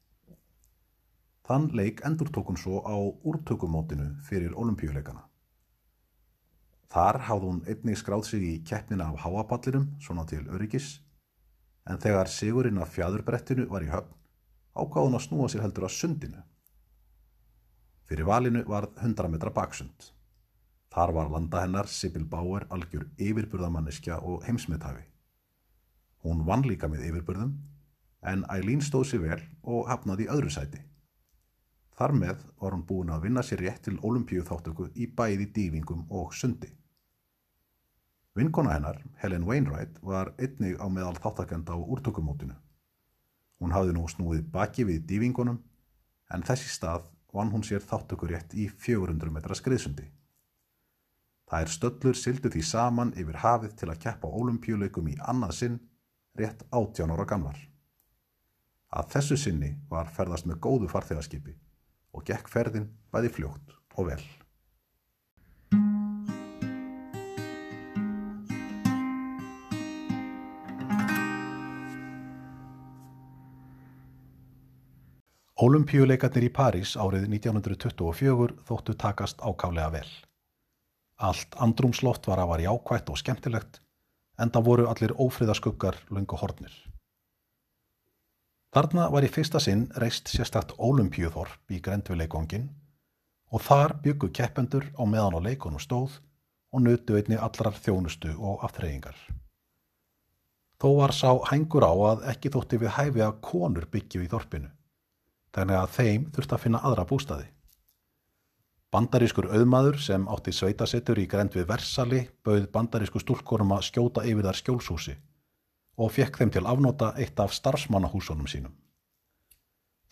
Þann 1.44 1.68
leik 1.76 2.00
endur 2.06 2.30
tók 2.32 2.50
hún 2.50 2.58
svo 2.58 2.80
á 2.82 2.96
úrtökumótinu 2.96 4.14
fyrir 4.24 4.54
ólimpíuleikana. 4.56 5.26
Þar 6.94 7.18
hafði 7.28 7.50
hún 7.50 7.64
einnig 7.66 7.98
skráð 7.98 8.24
sig 8.28 8.42
í 8.46 8.54
keppnina 8.66 9.10
af 9.10 9.24
háapallirum, 9.26 9.90
svona 10.00 10.24
til 10.30 10.46
öryggis, 10.46 11.03
en 11.90 12.00
þegar 12.00 12.30
sigurinn 12.32 12.80
af 12.80 12.92
fjadurbrettinu 12.94 13.66
var 13.70 13.84
í 13.84 13.90
höfn 13.92 14.14
ákváði 14.74 15.06
hún 15.06 15.18
að 15.18 15.24
snúa 15.28 15.48
sér 15.50 15.62
heldur 15.64 15.86
að 15.86 15.94
sundinu. 15.94 16.42
Fyrir 18.08 18.26
valinu 18.28 18.64
var 18.68 18.88
100 19.00 19.30
metra 19.32 19.52
baksund. 19.54 20.10
Þar 20.94 21.12
var 21.14 21.30
landa 21.30 21.62
hennar 21.62 21.88
Sibyl 21.90 22.26
Bauer 22.30 22.66
algjör 22.74 23.06
yfirburðamanniska 23.18 24.20
og 24.22 24.44
heimsmiðtæfi. 24.46 25.06
Hún 26.24 26.44
vann 26.46 26.66
líka 26.66 26.90
með 26.90 27.08
yfirburðum 27.08 27.54
en 28.24 28.44
Ælín 28.50 28.82
stóð 28.82 29.08
sér 29.10 29.24
vel 29.24 29.40
og 29.62 29.88
hafnaði 29.90 30.26
í 30.26 30.30
öðru 30.34 30.52
sæti. 30.52 30.82
Þar 31.94 32.14
með 32.18 32.46
var 32.60 32.74
hún 32.74 32.86
búin 32.86 33.12
að 33.14 33.28
vinna 33.28 33.42
sér 33.46 33.62
rétt 33.62 33.84
til 33.86 33.98
olimpíu 34.02 34.42
þáttöku 34.46 34.88
í 34.94 35.06
bæði 35.06 35.50
dývingum 35.54 36.06
og 36.10 36.32
sundi. 36.34 36.72
Vinkona 38.34 38.72
hennar, 38.74 38.98
Helen 39.22 39.44
Wainwright, 39.46 40.00
var 40.02 40.32
einnig 40.42 40.74
á 40.82 40.90
meðal 40.90 41.14
þáttakenda 41.22 41.76
á 41.76 41.78
úrtökumótinu. 41.78 42.56
Hún 43.62 43.70
hafði 43.70 43.94
nú 43.94 44.08
snúið 44.10 44.42
baki 44.50 44.86
við 44.88 45.04
dývingunum 45.06 45.60
en 46.34 46.42
þessi 46.42 46.72
stað 46.74 47.06
vann 47.30 47.52
hún 47.54 47.62
sér 47.62 47.84
þáttökurétt 47.86 48.56
í 48.58 48.66
400 48.68 49.30
metra 49.30 49.54
skriðsundi. 49.54 50.08
Það 51.46 51.62
er 51.62 51.72
stöllur 51.76 52.18
sildu 52.18 52.50
því 52.50 52.62
saman 52.66 53.14
yfir 53.14 53.38
hafið 53.44 53.76
til 53.78 53.90
að 53.92 54.02
keppa 54.02 54.30
ólimpíuleikum 54.40 55.14
í 55.14 55.18
annað 55.22 55.56
sinn 55.60 55.80
rétt 56.34 56.66
18 56.70 57.14
ára 57.14 57.30
gamlar. 57.30 57.58
Að 58.90 59.10
þessu 59.14 59.38
sinni 59.38 59.76
var 59.90 60.10
ferðast 60.10 60.50
með 60.50 60.58
góðu 60.66 60.90
farþegarskipi 60.90 61.54
og 62.14 62.26
gekk 62.26 62.50
ferðin 62.50 62.90
bæði 63.14 63.30
fljótt 63.38 63.78
og 63.94 64.10
vel. 64.10 64.24
Ólumpíuleikarnir 75.64 76.44
í 76.44 76.52
París 76.52 76.90
árið 77.00 77.22
1924 77.30 78.56
þóttu 78.68 78.94
takast 79.00 79.38
ákálega 79.40 79.92
vel. 79.94 80.08
Allt 81.16 81.54
andrumsloft 81.66 82.26
var 82.28 82.42
að 82.42 82.50
var 82.50 82.62
jákvætt 82.64 83.12
og 83.14 83.20
skemmtilegt 83.20 83.78
en 84.44 84.52
það 84.52 84.66
voru 84.66 84.88
allir 84.90 85.14
ófriðaskuggar 85.14 86.00
lungu 86.10 86.40
hornir. 86.42 86.74
Þarna 88.76 89.06
var 89.14 89.24
í 89.24 89.32
fyrsta 89.38 89.62
sinn 89.62 89.86
reist 90.02 90.28
sérstakt 90.34 90.74
ólumpíuþorp 90.76 91.72
í 91.72 91.80
Grendvileikongin 91.80 92.68
og 93.54 93.64
þar 93.64 93.96
byggu 94.04 94.32
keppendur 94.36 94.90
á 95.00 95.02
meðan 95.06 95.38
á 95.38 95.46
leikunum 95.48 95.80
stóð 95.80 96.20
og 96.74 96.84
nutu 96.84 97.16
einni 97.16 97.40
allrar 97.40 97.78
þjónustu 97.78 98.36
og 98.36 98.68
aftreyingar. 98.68 99.16
Þó 100.76 100.88
var 101.00 101.16
sá 101.16 101.30
hængur 101.54 101.88
á 101.88 101.94
að 102.12 102.32
ekki 102.34 102.52
þótti 102.52 102.84
við 102.84 102.96
hæfi 102.98 103.22
að 103.24 103.38
konur 103.52 103.86
byggju 103.88 104.26
í 104.26 104.32
þorpinu 104.34 104.74
þannig 105.54 105.80
að 105.80 105.92
þeim 105.96 106.30
þurft 106.34 106.54
að 106.56 106.64
finna 106.64 106.80
aðra 106.84 107.06
bústaði. 107.08 107.46
Bandarískur 108.94 109.48
auðmaður 109.50 109.98
sem 109.98 110.26
átti 110.30 110.52
sveitasettur 110.54 111.18
í 111.18 111.26
grend 111.30 111.54
við 111.56 111.66
Versali 111.70 112.20
bauð 112.46 112.68
bandarísku 112.74 113.22
stúlkorum 113.22 113.74
að 113.74 113.88
skjóta 113.88 114.22
yfir 114.22 114.46
þar 114.46 114.60
skjólshúsi 114.60 115.16
og 115.98 116.12
fekk 116.14 116.38
þeim 116.40 116.52
til 116.54 116.64
afnóta 116.66 117.12
eitt 117.18 117.40
af 117.42 117.54
starfsmannahúsunum 117.54 118.46
sínum. 118.50 118.74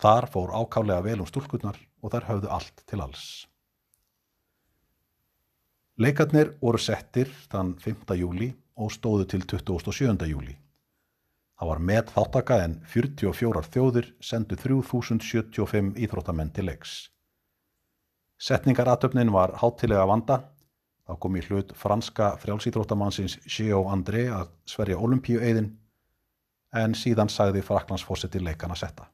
Þar 0.03 0.27
fór 0.31 0.51
ákálega 0.51 1.03
vel 1.05 1.21
um 1.23 1.29
stúlkurnar 1.29 1.79
og 2.01 2.11
þær 2.11 2.27
höfðu 2.31 2.51
allt 2.51 2.83
til 2.87 2.99
alls. 3.03 3.23
Leikarnir 5.95 6.55
voru 6.59 6.79
settir 6.81 7.31
þann 7.51 7.75
5. 7.79 8.15
júli 8.17 8.49
og 8.75 8.91
stóðu 8.91 9.27
til 9.29 9.45
27. 9.45 10.27
júli. 10.27 10.57
Það 11.63 11.69
var 11.69 11.79
með 11.87 12.09
þáttaka 12.11 12.55
en 12.59 12.73
44 12.91 13.61
þjóðir 13.71 14.07
sendu 14.19 14.57
3075 14.59 15.93
íþróttamenn 15.95 16.49
til 16.51 16.65
leiks. 16.67 16.95
Setningaratöfnin 18.35 19.29
var 19.31 19.53
hátilega 19.61 20.03
vanda. 20.09 20.35
Það 21.07 21.19
kom 21.23 21.37
í 21.39 21.43
hlut 21.45 21.69
franska 21.79 22.33
frjálsýþróttamannsins 22.41 23.37
Gio 23.47 23.85
André 23.93 24.25
að 24.35 24.51
sverja 24.67 24.97
olimpíu 24.99 25.39
eðin 25.39 25.69
en 26.75 26.97
síðan 26.99 27.31
sagði 27.31 27.61
Fraklandsfósetti 27.63 28.43
leikana 28.43 28.75
setta. 28.75 29.07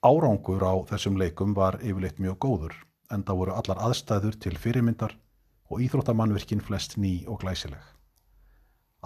Árangur 0.00 0.64
á 0.64 0.72
þessum 0.88 1.20
leikum 1.20 1.52
var 1.52 1.76
yfirleitt 1.82 2.16
mjög 2.16 2.38
góður 2.46 2.78
en 3.12 3.28
það 3.28 3.42
voru 3.42 3.58
allar 3.60 3.84
aðstæður 3.90 4.40
til 4.40 4.56
fyrirmyndar 4.56 5.18
og 5.68 5.84
íþróttamannvirkin 5.84 6.64
flest 6.64 6.96
ný 6.96 7.26
og 7.28 7.44
glæsileg. 7.44 7.95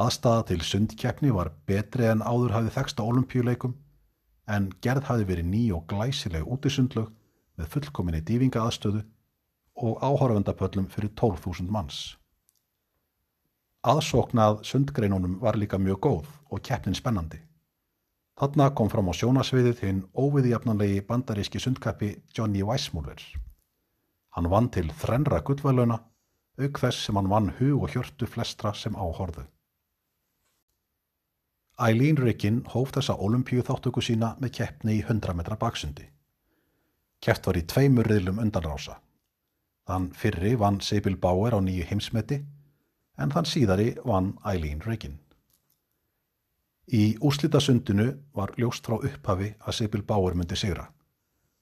Aðstæða 0.00 0.44
til 0.48 0.62
sundkeppni 0.64 1.30
var 1.36 1.50
betri 1.68 2.06
en 2.08 2.22
áður 2.24 2.54
hafið 2.54 2.76
þeksta 2.78 3.04
olimpíuleikum 3.04 3.74
en 4.54 4.70
gerð 4.80 5.10
hafið 5.10 5.26
verið 5.28 5.50
ný 5.50 5.64
og 5.76 5.82
glæsileg 5.90 6.46
útisundlög 6.48 7.10
með 7.60 7.68
fullkominni 7.74 8.22
dývinga 8.24 8.62
aðstöðu 8.64 9.02
og 9.84 10.00
áhorfendapöllum 10.00 10.88
fyrir 10.94 11.12
12.000 11.20 11.68
manns. 11.68 12.00
Aðsóknað 13.84 14.64
sundgreinunum 14.70 15.38
var 15.44 15.60
líka 15.60 15.76
mjög 15.76 16.00
góð 16.08 16.32
og 16.48 16.64
keppnin 16.64 16.96
spennandi. 16.96 17.42
Þarna 18.40 18.70
kom 18.72 18.88
fram 18.88 19.08
á 19.08 19.14
sjónasviðið 19.20 19.84
hinn 19.84 20.02
óviðjafnanlegi 20.16 21.04
bandaríski 21.04 21.60
sundkappi 21.60 22.14
Johnny 22.32 22.64
Weissmuller. 22.64 23.20
Hann 24.32 24.48
vann 24.48 24.72
til 24.72 24.88
þrenra 24.96 25.44
gullvaluna, 25.44 26.00
auk 26.56 26.84
þess 26.84 27.04
sem 27.04 27.20
hann 27.20 27.28
vann 27.28 27.52
hug 27.60 27.84
og 27.84 27.92
hjörtu 27.92 28.28
flestra 28.28 28.72
sem 28.72 28.96
áhorðu. 28.96 29.44
Eileen 31.80 32.18
Riggin 32.18 32.62
hóf 32.74 32.92
þessa 32.92 33.16
olimpíu 33.16 33.62
þáttöku 33.64 34.02
sína 34.04 34.34
með 34.40 34.52
keppni 34.58 34.98
í 34.98 35.04
100 35.04 35.36
metra 35.38 35.56
baksundi. 35.56 36.04
Keppt 37.20 37.46
var 37.48 37.56
í 37.56 37.64
tveimur 37.68 38.08
riðlum 38.08 38.40
undanrása. 38.42 38.98
Þann 39.88 40.10
fyrri 40.16 40.54
vann 40.60 40.80
Seibil 40.84 41.16
Bauer 41.16 41.56
á 41.56 41.60
nýju 41.60 41.88
heimsmeti 41.88 42.42
en 43.20 43.32
þann 43.32 43.48
síðari 43.48 43.94
vann 44.04 44.34
Eileen 44.44 44.84
Riggin. 44.84 45.18
Í 46.90 47.16
úslitasundinu 47.22 48.10
var 48.34 48.52
ljóst 48.58 48.86
frá 48.86 48.96
upphafi 48.98 49.52
að 49.62 49.76
Sibyl 49.78 50.02
Bauer 50.02 50.34
myndi 50.34 50.56
sigra. 50.58 50.88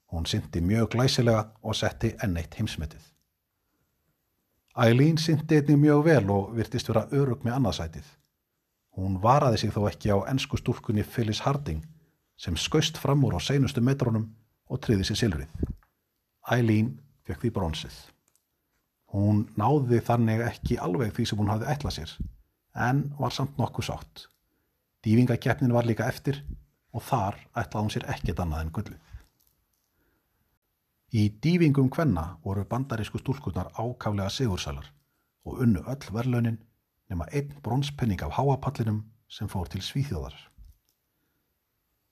Hún 0.09 0.25
syndi 0.25 0.61
mjög 0.61 0.95
glæsilega 0.95 1.43
og 1.61 1.75
setti 1.77 2.15
enneitt 2.23 2.57
heimsmetið. 2.57 3.03
Eileen 4.79 5.19
syndi 5.21 5.59
einnig 5.59 5.77
mjög 5.77 6.05
vel 6.05 6.31
og 6.33 6.55
virtist 6.57 6.89
vera 6.89 7.05
örug 7.11 7.45
með 7.45 7.59
annarsætið. 7.59 8.07
Hún 8.97 9.19
varaði 9.23 9.61
sig 9.61 9.73
þó 9.75 9.85
ekki 9.89 10.11
á 10.13 10.17
ennsku 10.31 10.57
stúrkunni 10.59 11.03
Phyllis 11.03 11.43
Harding 11.45 11.83
sem 12.39 12.55
skaust 12.57 12.97
fram 12.97 13.23
úr 13.27 13.37
á 13.37 13.41
seinustu 13.43 13.83
metrónum 13.83 14.29
og 14.69 14.81
triði 14.83 15.07
sér 15.09 15.19
silfrið. 15.23 15.51
Eileen 16.49 16.95
fekk 17.27 17.43
því 17.43 17.53
bronsið. 17.57 17.97
Hún 19.13 19.45
náði 19.57 20.01
þannig 20.05 20.43
ekki 20.45 20.77
alveg 20.77 21.13
því 21.15 21.25
sem 21.29 21.39
hún 21.41 21.51
hafði 21.51 21.69
ætlað 21.73 21.95
sér 21.97 22.15
en 22.89 23.03
var 23.19 23.33
samt 23.33 23.57
nokkuð 23.57 23.89
sátt. 23.89 24.25
Dývingakeppnin 25.05 25.73
var 25.73 25.87
líka 25.87 26.07
eftir 26.07 26.43
og 26.93 27.03
þar 27.05 27.39
ætlaði 27.57 27.83
hún 27.83 27.93
sér 27.95 28.07
ekkert 28.13 28.41
annað 28.43 28.65
en 28.65 28.73
gullið. 28.77 29.01
Í 31.09 31.23
dývingum 31.41 31.89
kvenna 31.89 32.37
voru 32.43 32.65
bandarísku 32.69 33.17
stúlkurnar 33.21 33.71
ákaflega 33.73 34.29
sigursalar 34.29 34.91
og 35.45 35.63
unnu 35.65 35.81
öll 35.89 36.11
verðlaunin 36.13 36.59
nema 37.09 37.27
einn 37.33 37.55
bronspenning 37.63 38.21
af 38.23 38.37
háapallinum 38.37 39.03
sem 39.29 39.49
fór 39.49 39.69
til 39.69 39.81
svíþjóðar. 39.85 40.35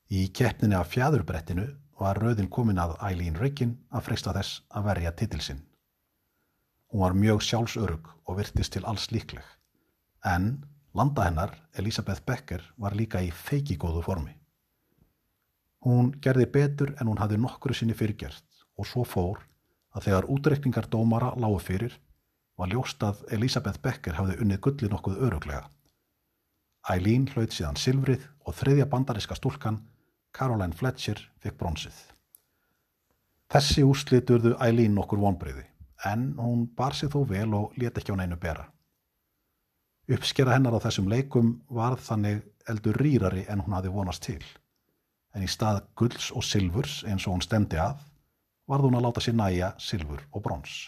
Í 0.08 0.30
keppninni 0.34 0.78
af 0.78 0.94
fjæðurbrettinu 0.94 1.68
var 2.00 2.20
rauðin 2.22 2.50
komin 2.50 2.80
að 2.80 2.96
Eileen 3.04 3.38
Riggin 3.40 3.76
að 3.90 4.08
freysta 4.08 4.34
þess 4.38 4.62
að 4.70 4.88
verja 4.92 5.12
titilsinn. 5.20 5.62
Hún 6.88 7.04
var 7.04 7.18
mjög 7.18 7.44
sjálfsörug 7.44 8.10
og 8.26 8.38
virtist 8.40 8.74
til 8.74 8.86
alls 8.88 9.10
líkleg, 9.12 9.44
en 10.24 10.64
Landa 10.98 11.28
hennar, 11.28 11.52
Elisabeth 11.78 12.24
Becker, 12.26 12.64
var 12.78 12.96
líka 12.98 13.20
í 13.22 13.28
feikigóðu 13.30 14.02
formi. 14.06 14.32
Hún 15.86 16.14
gerði 16.24 16.48
betur 16.56 16.94
en 16.98 17.12
hún 17.12 17.20
hafði 17.22 17.38
nokkru 17.38 17.76
sinni 17.78 17.94
fyrirgjert 17.94 18.64
og 18.80 18.88
svo 18.90 19.04
fór 19.06 19.44
að 19.94 20.08
þegar 20.08 20.30
útreikningar 20.34 20.88
dómara 20.90 21.34
lágu 21.38 21.60
fyrir 21.62 22.00
var 22.58 22.72
ljóst 22.74 23.04
að 23.06 23.24
Elisabeth 23.38 23.82
Becker 23.82 24.18
hafði 24.18 24.40
unnið 24.42 24.62
gulli 24.66 24.90
nokkuð 24.92 25.22
öruglega. 25.28 25.68
Eileen 26.90 27.28
hlaut 27.34 27.54
síðan 27.54 27.78
Silvrið 27.78 28.26
og 28.48 28.56
þriðja 28.58 28.88
bandariska 28.90 29.36
stúlkan, 29.36 29.82
Caroline 30.34 30.76
Fletcher, 30.76 31.20
fekk 31.44 31.58
bronsið. 31.60 31.98
Þessi 33.52 33.84
úrsliturðu 33.88 34.56
Eileen 34.64 34.96
nokkur 34.96 35.20
vonbreyði 35.22 35.66
en 36.06 36.34
hún 36.38 36.68
bar 36.78 36.94
sig 36.94 37.10
þó 37.10 37.24
vel 37.28 37.54
og 37.58 37.78
let 37.82 37.98
ekki 37.98 38.14
á 38.14 38.20
neinu 38.20 38.38
bera. 38.38 38.68
Uppskera 40.08 40.54
hennar 40.56 40.78
á 40.78 40.84
þessum 40.84 41.10
leikum 41.12 41.56
varð 41.68 42.04
þannig 42.06 42.44
eldur 42.70 43.00
rýrari 43.02 43.46
en 43.50 43.64
hún 43.64 43.76
hafi 43.76 43.92
vonast 43.92 44.24
til. 44.24 44.44
En 45.36 45.44
í 45.44 45.50
stað 45.52 45.82
gulls 46.00 46.30
og 46.32 46.46
silfurs 46.46 47.02
eins 47.08 47.26
og 47.28 47.36
hún 47.36 47.44
stemdi 47.44 47.80
að, 47.82 48.00
varð 48.68 48.88
hún 48.88 49.00
að 49.00 49.08
láta 49.08 49.24
sér 49.24 49.36
næja 49.36 49.74
silfur 49.80 50.24
og 50.32 50.44
brons. 50.44 50.88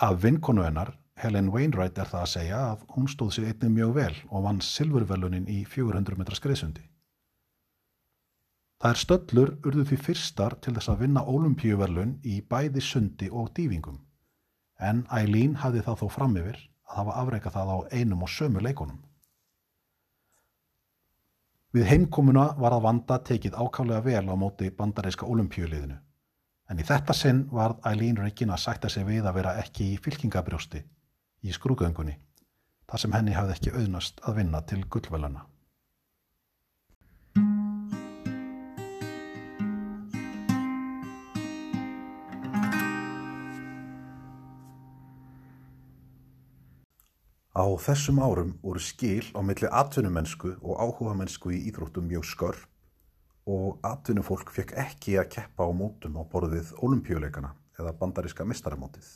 Af 0.00 0.22
vinkonu 0.22 0.62
hennar, 0.62 0.92
Helen 1.18 1.48
Wainwright, 1.50 1.96
er 1.98 2.06
það 2.06 2.20
að 2.22 2.30
segja 2.30 2.58
að 2.68 2.82
hún 2.94 3.08
stóð 3.10 3.32
sér 3.34 3.48
einnig 3.48 3.72
mjög 3.74 3.96
vel 3.96 4.20
og 4.28 4.44
vann 4.44 4.60
silfurvelunin 4.62 5.48
í 5.50 5.64
400 5.66 6.14
metra 6.20 6.38
skreiðsundi. 6.38 6.84
Það 8.78 8.94
er 8.94 9.00
stöllur 9.02 9.52
urðu 9.66 9.88
því 9.90 9.98
fyrstar 10.04 10.54
til 10.62 10.76
þess 10.76 10.92
að 10.92 11.02
vinna 11.02 11.26
ólumpíuverlun 11.26 12.14
í 12.22 12.38
bæði 12.46 12.84
sundi 12.90 13.26
og 13.26 13.50
dývingum, 13.58 13.98
en 14.78 15.02
Eileen 15.10 15.58
hafði 15.64 15.82
það 15.88 16.00
þó 16.04 16.08
fram 16.14 16.38
yfir 16.44 16.62
að 16.62 16.96
hafa 17.00 17.20
afreika 17.24 17.54
það 17.58 17.74
á 17.74 17.78
einum 17.98 18.22
og 18.22 18.34
sömu 18.38 18.62
leikunum. 18.62 19.00
Við 21.74 21.90
heimkomuna 21.90 22.52
var 22.54 22.78
að 22.78 22.86
vanda 22.86 23.18
tekið 23.18 23.58
ákálega 23.58 24.06
vel 24.06 24.28
á 24.30 24.34
móti 24.38 24.70
bandareiska 24.70 25.26
olimpíuliðinu 25.26 25.98
en 26.68 26.80
í 26.80 26.84
þetta 26.84 27.16
sinn 27.16 27.44
varð 27.52 27.80
Eileen 27.88 28.20
Riggin 28.20 28.52
að 28.52 28.64
sætta 28.64 28.90
sig 28.92 29.06
við 29.08 29.28
að 29.28 29.38
vera 29.40 29.58
ekki 29.62 29.92
í 29.94 30.00
fylkingabrjósti 30.04 30.82
í 31.48 31.54
skrúgöngunni 31.54 32.18
þar 32.88 33.04
sem 33.04 33.14
henni 33.16 33.36
hafði 33.36 33.54
ekki 33.56 33.76
auðnast 33.76 34.20
að 34.24 34.42
vinna 34.42 34.64
til 34.68 34.82
gullvelana. 34.88 35.46
Á 47.58 47.66
þessum 47.82 48.20
árum 48.22 48.52
voru 48.62 48.78
skil 48.78 49.24
á 49.34 49.42
milli 49.42 49.66
atvinnumennsku 49.66 50.52
og 50.62 50.78
áhuga 50.78 51.16
mennsku 51.18 51.50
í 51.56 51.64
íþróttum 51.66 52.06
mjög 52.06 52.28
skörp 52.28 52.77
og 53.48 53.78
atvinnufólk 53.86 54.50
fekk 54.52 54.74
ekki 54.82 55.16
að 55.20 55.30
keppa 55.38 55.64
á 55.64 55.70
mótum 55.72 56.18
á 56.20 56.22
borðið 56.28 56.74
olimpíuleikana 56.84 57.54
eða 57.78 57.94
bandaríska 57.96 58.44
mistaramótið. 58.44 59.08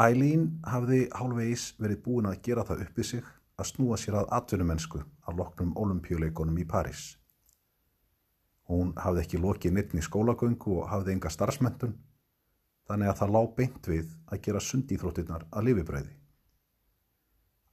Eileen 0.00 0.46
hafði 0.64 1.04
hálfvegis 1.14 1.70
verið 1.78 2.02
búin 2.06 2.28
að 2.30 2.40
gera 2.46 2.64
það 2.66 2.84
uppið 2.86 3.08
sig 3.10 3.30
að 3.60 3.68
snúa 3.68 3.98
sér 4.00 4.16
að 4.22 4.30
atvinnumennsku 4.38 5.02
að 5.28 5.42
loknum 5.42 5.74
olimpíuleikonum 5.78 6.58
í 6.58 6.66
París. 6.66 7.02
Hún 8.70 8.94
hafði 8.98 9.24
ekki 9.24 9.42
lokið 9.42 9.76
nýttni 9.76 10.02
skólagöngu 10.06 10.78
og 10.80 10.88
hafði 10.90 11.16
enga 11.16 11.30
starfsmentun, 11.34 11.98
þannig 12.88 13.12
að 13.12 13.20
það 13.20 13.34
lág 13.36 13.52
beint 13.58 13.90
við 13.92 14.14
að 14.30 14.42
gera 14.46 14.64
sundíþróttirnar 14.64 15.46
að 15.50 15.68
lifibræði. 15.68 16.19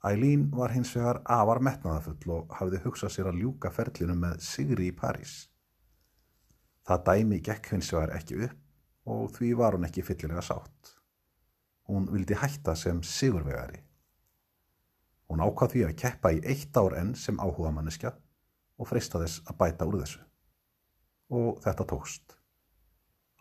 Eileen 0.08 0.48
var 0.56 0.72
hins 0.72 0.94
vegar 0.96 1.20
afar 1.26 1.60
metnaðafull 1.64 2.34
og 2.36 2.54
hafði 2.60 2.80
hugsað 2.84 3.14
sér 3.16 3.30
að 3.32 3.40
ljúka 3.42 3.72
ferlinu 3.74 4.16
með 4.16 4.40
Sigri 4.46 4.92
í 4.92 4.96
París. 4.96 5.34
Það 6.88 7.04
dæmi 7.10 7.40
gekk 7.44 7.74
hins 7.74 7.90
vegar 7.92 8.14
ekki 8.16 8.38
upp 8.48 9.12
og 9.12 9.34
því 9.36 9.50
var 9.60 9.76
hún 9.76 9.88
ekki 9.88 10.06
fyllilega 10.06 10.44
sátt. 10.44 10.94
Hún 11.88 12.08
vildi 12.12 12.38
hætta 12.40 12.76
sem 12.76 13.02
Sigurvegari. 13.04 13.82
Hún 15.28 15.44
ákvað 15.44 15.74
því 15.74 15.84
að 15.88 15.98
keppa 16.04 16.32
í 16.36 16.42
eitt 16.44 16.80
ár 16.80 16.96
enn 17.00 17.14
sem 17.16 17.40
áhuga 17.40 17.74
manneskja 17.76 18.14
og 18.78 18.88
freista 18.88 19.20
þess 19.24 19.44
að 19.48 19.60
bæta 19.60 19.88
úr 19.90 20.00
þessu. 20.04 20.24
Og 21.36 21.60
þetta 21.64 21.88
tókst. 21.92 22.38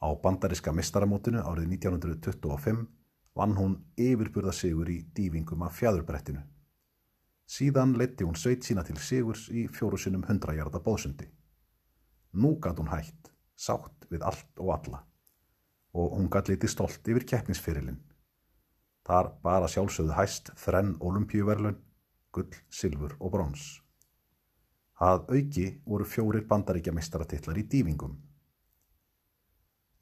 Á 0.02 0.08
bandariska 0.22 0.74
mistaramótinu 0.74 1.42
árið 1.42 1.70
1925 1.76 2.86
vann 3.36 3.56
hún 3.58 3.78
yfirburða 4.00 4.54
sigur 4.54 4.90
í 4.90 5.02
dývingum 5.14 5.62
af 5.66 5.78
fjæðurbrettinu. 5.78 6.42
Síðan 7.46 7.94
leti 7.98 8.26
hún 8.26 8.36
sveit 8.38 8.66
sína 8.66 8.82
til 8.86 8.96
sigurs 8.98 9.46
í 9.48 9.66
fjóru 9.70 9.98
sinnum 10.00 10.26
hundrajarda 10.26 10.80
bóðsundi. 10.82 11.28
Nú 12.34 12.56
gæt 12.60 12.82
hún 12.82 12.90
hætt, 12.90 13.30
sátt 13.56 14.08
við 14.10 14.26
allt 14.26 14.62
og 14.62 14.72
alla 14.78 15.04
og 15.96 16.12
hún 16.12 16.26
gæt 16.28 16.50
liti 16.50 16.68
stolt 16.68 17.08
yfir 17.08 17.24
keppnisfyrirlinn. 17.24 18.02
Þar 19.08 19.30
bara 19.40 19.70
sjálfsögðu 19.70 20.12
hæst 20.12 20.50
þrenn 20.60 20.90
olimpíuverlun, 21.00 21.78
gull, 22.36 22.52
silfur 22.68 23.14
og 23.16 23.32
brons. 23.32 23.64
Að 25.00 25.24
auki 25.38 25.66
voru 25.86 26.04
fjórir 26.04 26.44
bandaríkja 26.50 26.92
meistaratitlar 26.92 27.56
í 27.56 27.64
dývingum 27.72 28.18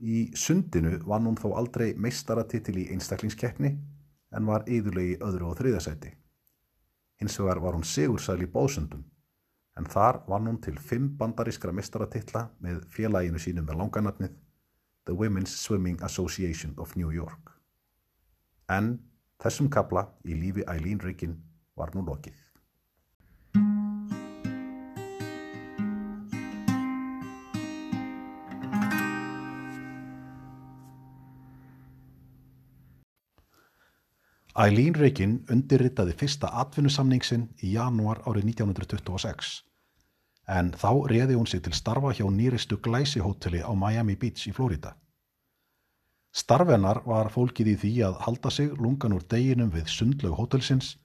Í 0.04 0.34
sundinu 0.36 0.98
vann 1.06 1.24
hún 1.28 1.38
þó 1.38 1.54
aldrei 1.56 1.94
meistaratitil 1.94 2.76
í 2.82 2.88
einstaklingskeppni 2.92 3.70
en 4.34 4.46
var 4.48 4.66
yðurlegi 4.66 5.20
öðru 5.22 5.52
og 5.52 5.58
þriðasæti. 5.60 6.10
Hins 7.24 7.38
vegar 7.40 7.56
var 7.64 7.72
hún 7.72 7.86
sigursæl 7.88 8.42
í 8.44 8.46
bóðsundum 8.52 9.00
en 9.80 9.86
þar 9.88 10.18
vann 10.28 10.44
hún 10.50 10.58
til 10.60 10.74
fimm 10.76 11.06
bandarískra 11.16 11.72
meistaratitla 11.72 12.42
með 12.60 12.82
félaginu 12.92 13.40
sínum 13.40 13.64
með 13.64 13.78
langanatnið 13.80 14.34
The 15.08 15.16
Women's 15.16 15.54
Swimming 15.62 16.02
Association 16.04 16.74
of 16.76 16.92
New 17.00 17.14
York. 17.16 17.54
En 18.68 18.98
þessum 19.40 19.70
kabla 19.72 20.04
í 20.28 20.36
lífi 20.36 20.68
Eileen 20.68 21.00
Riggin 21.00 21.38
var 21.80 21.96
nú 21.96 22.04
lokið. 22.04 22.43
Eileen 34.54 34.94
Riggin 34.94 35.38
undirritaði 35.50 36.12
fyrsta 36.14 36.46
atvinnusamningsinn 36.62 37.48
í 37.66 37.72
janúar 37.74 38.20
árið 38.22 38.52
1926 38.52 39.48
en 40.56 40.70
þá 40.78 40.90
reði 41.10 41.34
hún 41.34 41.48
sig 41.50 41.62
til 41.64 41.72
starfa 41.74 42.12
hjá 42.14 42.28
nýristu 42.30 42.78
glæsihóteli 42.84 43.64
á 43.66 43.72
Miami 43.74 44.14
Beach 44.14 44.46
í 44.46 44.52
Florida. 44.54 44.94
Starfennar 46.34 47.02
var 47.06 47.32
fólkið 47.34 47.72
í 47.72 47.76
því 47.82 47.92
að 48.08 48.20
halda 48.28 48.50
sig 48.50 48.70
lungan 48.78 49.16
úr 49.16 49.26
deginum 49.34 49.74
við 49.74 49.90
sundlaug 49.90 50.38
hótelsins, 50.38 50.96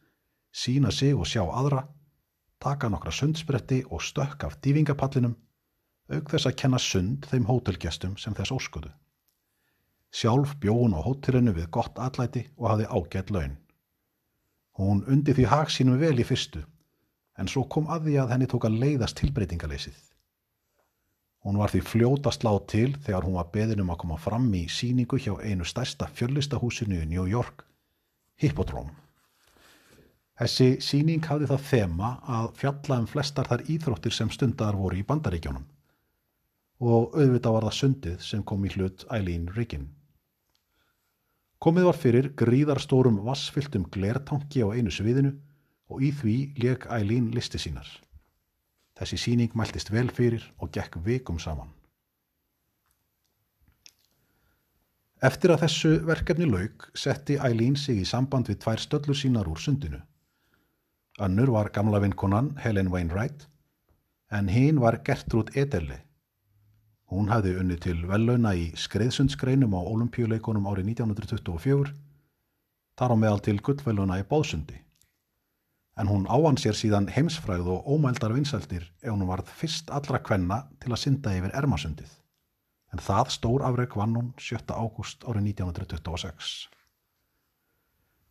sína 0.54 0.92
sig 0.92 1.18
og 1.18 1.26
sjá 1.26 1.42
aðra, 1.42 1.88
taka 2.60 2.90
nokkra 2.90 3.14
sundspretti 3.14 3.84
og 3.90 4.02
stökk 4.04 4.46
af 4.46 4.58
dývingapallinum, 4.62 5.38
auk 6.14 6.30
þess 6.30 6.50
að 6.50 6.58
kenna 6.62 6.78
sund 6.78 7.26
þeim 7.30 7.50
hótelgestum 7.50 8.18
sem 8.18 8.38
þess 8.38 8.54
óskudu. 8.54 8.94
Sjálf 10.10 10.56
bjóðun 10.62 10.98
á 10.98 11.06
hótelinu 11.06 11.54
við 11.54 11.70
gott 11.76 12.00
allæti 12.02 12.48
og 12.58 12.70
hafði 12.72 12.90
ágætt 12.90 13.34
laun. 13.34 13.58
Hún 14.80 15.04
undi 15.12 15.36
því 15.38 15.46
hag 15.52 15.70
sínum 15.74 16.00
vel 16.02 16.18
í 16.18 16.26
fyrstu 16.26 16.64
en 17.40 17.48
svo 17.48 17.66
kom 17.72 17.88
að 17.94 18.08
því 18.08 18.16
að 18.22 18.32
henni 18.34 18.48
tók 18.52 18.66
að 18.68 18.80
leiðast 18.84 19.20
tilbreytingaleysið. 19.20 20.00
Hún 21.46 21.60
var 21.62 21.72
því 21.72 21.82
fljótast 21.88 22.44
lág 22.44 22.66
til 22.68 22.90
þegar 23.06 23.24
hún 23.24 23.38
var 23.40 23.52
beðin 23.54 23.84
um 23.86 23.92
að 23.94 24.02
koma 24.02 24.18
fram 24.20 24.50
í 24.58 24.66
síningu 24.68 25.20
hjá 25.24 25.38
einu 25.40 25.68
stærsta 25.68 26.10
fjöllistahúsinu 26.18 27.00
í 27.00 27.08
New 27.08 27.28
York, 27.32 27.64
Hippodrome. 28.42 28.92
Þessi 30.40 30.80
síning 30.84 31.24
hafði 31.28 31.48
það 31.52 31.64
þema 31.70 32.10
að 32.40 32.50
fjalla 32.60 33.00
um 33.04 33.08
flestar 33.08 33.48
þar 33.48 33.64
íþróttir 33.72 34.16
sem 34.16 34.32
stundar 34.32 34.76
voru 34.80 35.00
í 35.00 35.06
bandaríkjónum 35.08 35.68
og 36.80 37.16
auðvitað 37.16 37.56
var 37.56 37.66
það 37.68 37.76
sundið 37.76 38.22
sem 38.24 38.44
kom 38.48 38.64
í 38.64 38.70
hlut 38.72 39.04
Eileen 39.12 39.50
Riggin. 39.56 39.90
Komið 41.60 41.90
var 41.90 41.98
fyrir 42.00 42.28
gríðarstórum 42.40 43.18
vassfylltum 43.26 43.90
glertanki 43.92 44.62
á 44.64 44.72
einu 44.72 44.94
sviðinu 44.96 45.34
og 45.92 46.06
í 46.06 46.14
því 46.16 46.36
leg 46.64 46.86
Eileen 46.88 47.34
listi 47.36 47.60
sínar. 47.60 47.90
Þessi 48.96 49.20
síning 49.20 49.52
mæltist 49.60 49.92
vel 49.92 50.08
fyrir 50.08 50.46
og 50.60 50.72
gekk 50.76 50.96
vikum 51.04 51.40
saman. 51.40 51.74
Eftir 55.20 55.52
að 55.52 55.66
þessu 55.66 55.94
verkefni 56.08 56.48
lauk 56.48 56.88
setti 56.96 57.36
Eileen 57.44 57.76
sig 57.76 58.00
í 58.00 58.08
samband 58.08 58.48
við 58.48 58.62
tvær 58.64 58.80
stöllur 58.80 59.20
sínar 59.20 59.50
úr 59.52 59.60
sundinu. 59.60 60.00
Önnur 61.20 61.52
var 61.52 61.74
gamla 61.76 62.00
vinkonan 62.00 62.54
Helen 62.64 62.92
Wainwright 62.94 63.50
en 64.32 64.48
hinn 64.48 64.80
var 64.80 65.02
Gertrúd 65.04 65.52
Ederle. 65.58 66.06
Hún 67.10 67.32
hafði 67.34 67.56
unni 67.62 67.78
til 67.82 67.98
vellauna 68.10 68.54
í 68.54 68.70
skreiðsundsgreinum 68.78 69.74
á 69.74 69.82
olimpíuleikonum 69.82 70.68
árið 70.70 70.92
1924, 70.94 71.96
þar 73.00 73.14
á 73.14 73.16
meðal 73.18 73.42
til 73.48 73.58
gullvellauna 73.66 74.20
í 74.22 74.28
Bóðsundi 74.30 74.84
en 76.00 76.08
hún 76.08 76.28
áan 76.32 76.56
sér 76.56 76.78
síðan 76.80 77.10
heimsfræð 77.12 77.68
og 77.74 77.88
ómældar 77.92 78.32
vinsældir 78.32 78.86
ef 79.04 79.12
hún 79.12 79.28
varð 79.28 79.50
fyrst 79.52 79.90
allra 79.92 80.22
kvenna 80.24 80.62
til 80.80 80.94
að 80.94 81.02
synda 81.02 81.34
yfir 81.36 81.56
Ermasundið. 81.60 82.12
En 82.96 83.04
það 83.04 83.34
stór 83.36 83.66
afreg 83.68 83.98
vann 84.00 84.16
hún 84.16 84.30
7. 84.40 84.64
ágúst 84.72 85.28
árið 85.28 85.50
1926. 85.52 86.70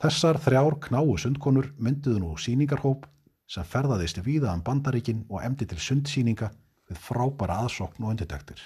Þessar 0.00 0.40
þrjár 0.40 0.78
knáu 0.88 1.18
sundkonur 1.20 1.68
mynduðu 1.76 2.22
nú 2.22 2.32
síningarhóp 2.40 3.04
sem 3.48 3.68
ferðaðist 3.68 4.22
víða 4.24 4.54
um 4.56 4.64
bandaríkin 4.64 5.26
og 5.28 5.44
emdi 5.44 5.68
til 5.68 5.78
sundsíninga 5.82 6.50
við 6.88 7.00
frábæra 7.04 7.62
aðsókn 7.64 8.04
og 8.04 8.14
undirtektir. 8.14 8.62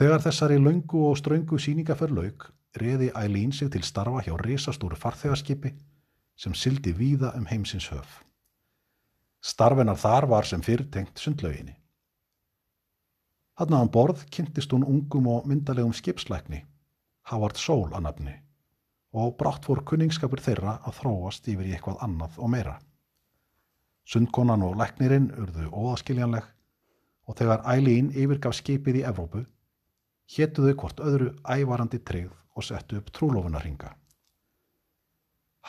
Þegar 0.00 0.24
þessari 0.24 0.56
laungu 0.56 1.04
og 1.10 1.18
ströngu 1.20 1.58
síningaförlaug 1.60 2.46
reði 2.80 3.10
Eileen 3.14 3.52
sig 3.52 3.68
til 3.72 3.82
starfa 3.84 4.22
hjá 4.24 4.32
risastóru 4.40 4.96
farþegarskipi 4.96 5.74
sem 6.40 6.54
sildi 6.56 6.94
víða 6.96 7.34
um 7.36 7.44
heimsins 7.50 7.90
höf. 7.92 8.22
Starfinar 9.44 9.98
þar 10.00 10.26
var 10.28 10.48
sem 10.48 10.62
fyrr 10.64 10.86
tengt 10.92 11.20
sundlauginni. 11.20 11.76
Hanna 13.60 13.82
án 13.82 13.92
borð 13.92 14.24
kynntist 14.32 14.72
hún 14.72 14.86
ungum 14.88 15.26
og 15.28 15.48
myndalegum 15.48 15.92
skipslækni, 15.92 16.62
Havard 17.28 17.60
Sól 17.60 17.92
að 17.92 18.06
nafni, 18.06 18.36
og 19.12 19.34
brátt 19.36 19.66
fór 19.68 19.82
kunningskapur 19.84 20.40
þeirra 20.40 20.78
að 20.80 20.96
þróast 21.02 21.48
yfir 21.52 21.68
í 21.68 21.74
eitthvað 21.76 22.00
annað 22.06 22.38
og 22.38 22.52
meira. 22.54 22.78
Sundkonan 24.10 24.64
og 24.66 24.74
læknirinn 24.80 25.28
urðu 25.38 25.68
óaskiljanleg 25.70 26.46
og 27.30 27.36
þegar 27.38 27.60
Eileen 27.70 28.08
yfirgaf 28.10 28.56
skipið 28.58 28.96
í 29.00 29.06
Evrópu, 29.06 29.44
héttuðu 30.34 30.72
hvort 30.80 31.02
öðru 31.06 31.28
ævarandi 31.46 32.00
tryggð 32.02 32.32
og 32.58 32.66
settu 32.66 32.98
upp 32.98 33.12
trúlofunarhinga. 33.14 33.92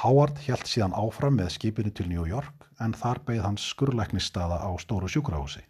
Howard 0.01 0.39
hjælt 0.41 0.65
síðan 0.71 0.95
áfram 0.97 1.37
með 1.37 1.51
skipinu 1.57 1.91
til 1.93 2.07
New 2.09 2.25
York 2.25 2.65
en 2.81 2.95
þar 2.97 3.21
beigð 3.27 3.45
hans 3.45 3.67
skurlæknisstaða 3.75 4.57
á 4.65 4.69
stóru 4.81 5.11
sjúkrahúsi. 5.11 5.61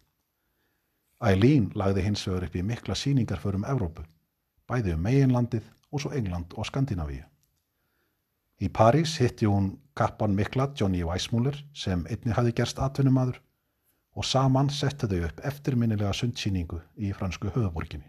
Eileen 1.20 1.68
lagði 1.76 2.06
hins 2.06 2.24
vegar 2.26 2.46
upp 2.48 2.56
í 2.56 2.64
mikla 2.64 2.96
síningar 2.96 3.42
förum 3.42 3.68
Evrópu, 3.68 4.06
bæði 4.64 4.96
um 4.96 5.04
meginlandið 5.04 5.68
og 5.92 6.00
svo 6.00 6.14
England 6.16 6.56
og 6.56 6.70
Skandinavíu. 6.70 7.26
Í 8.62 8.68
París 8.70 9.16
hitti 9.18 9.48
hún 9.50 9.72
kappan 9.98 10.36
mikla 10.38 10.68
Johnny 10.78 11.00
Weissmuller 11.02 11.56
sem 11.74 12.04
einni 12.06 12.30
hafi 12.36 12.52
gerst 12.54 12.78
atvinnumadur 12.78 13.40
og 14.14 14.26
saman 14.28 14.68
settu 14.70 15.08
þau 15.10 15.24
upp 15.26 15.40
eftirminnilega 15.48 16.12
sundsýningu 16.14 16.78
í 16.94 17.08
fransku 17.16 17.50
höfuborginni. 17.50 18.06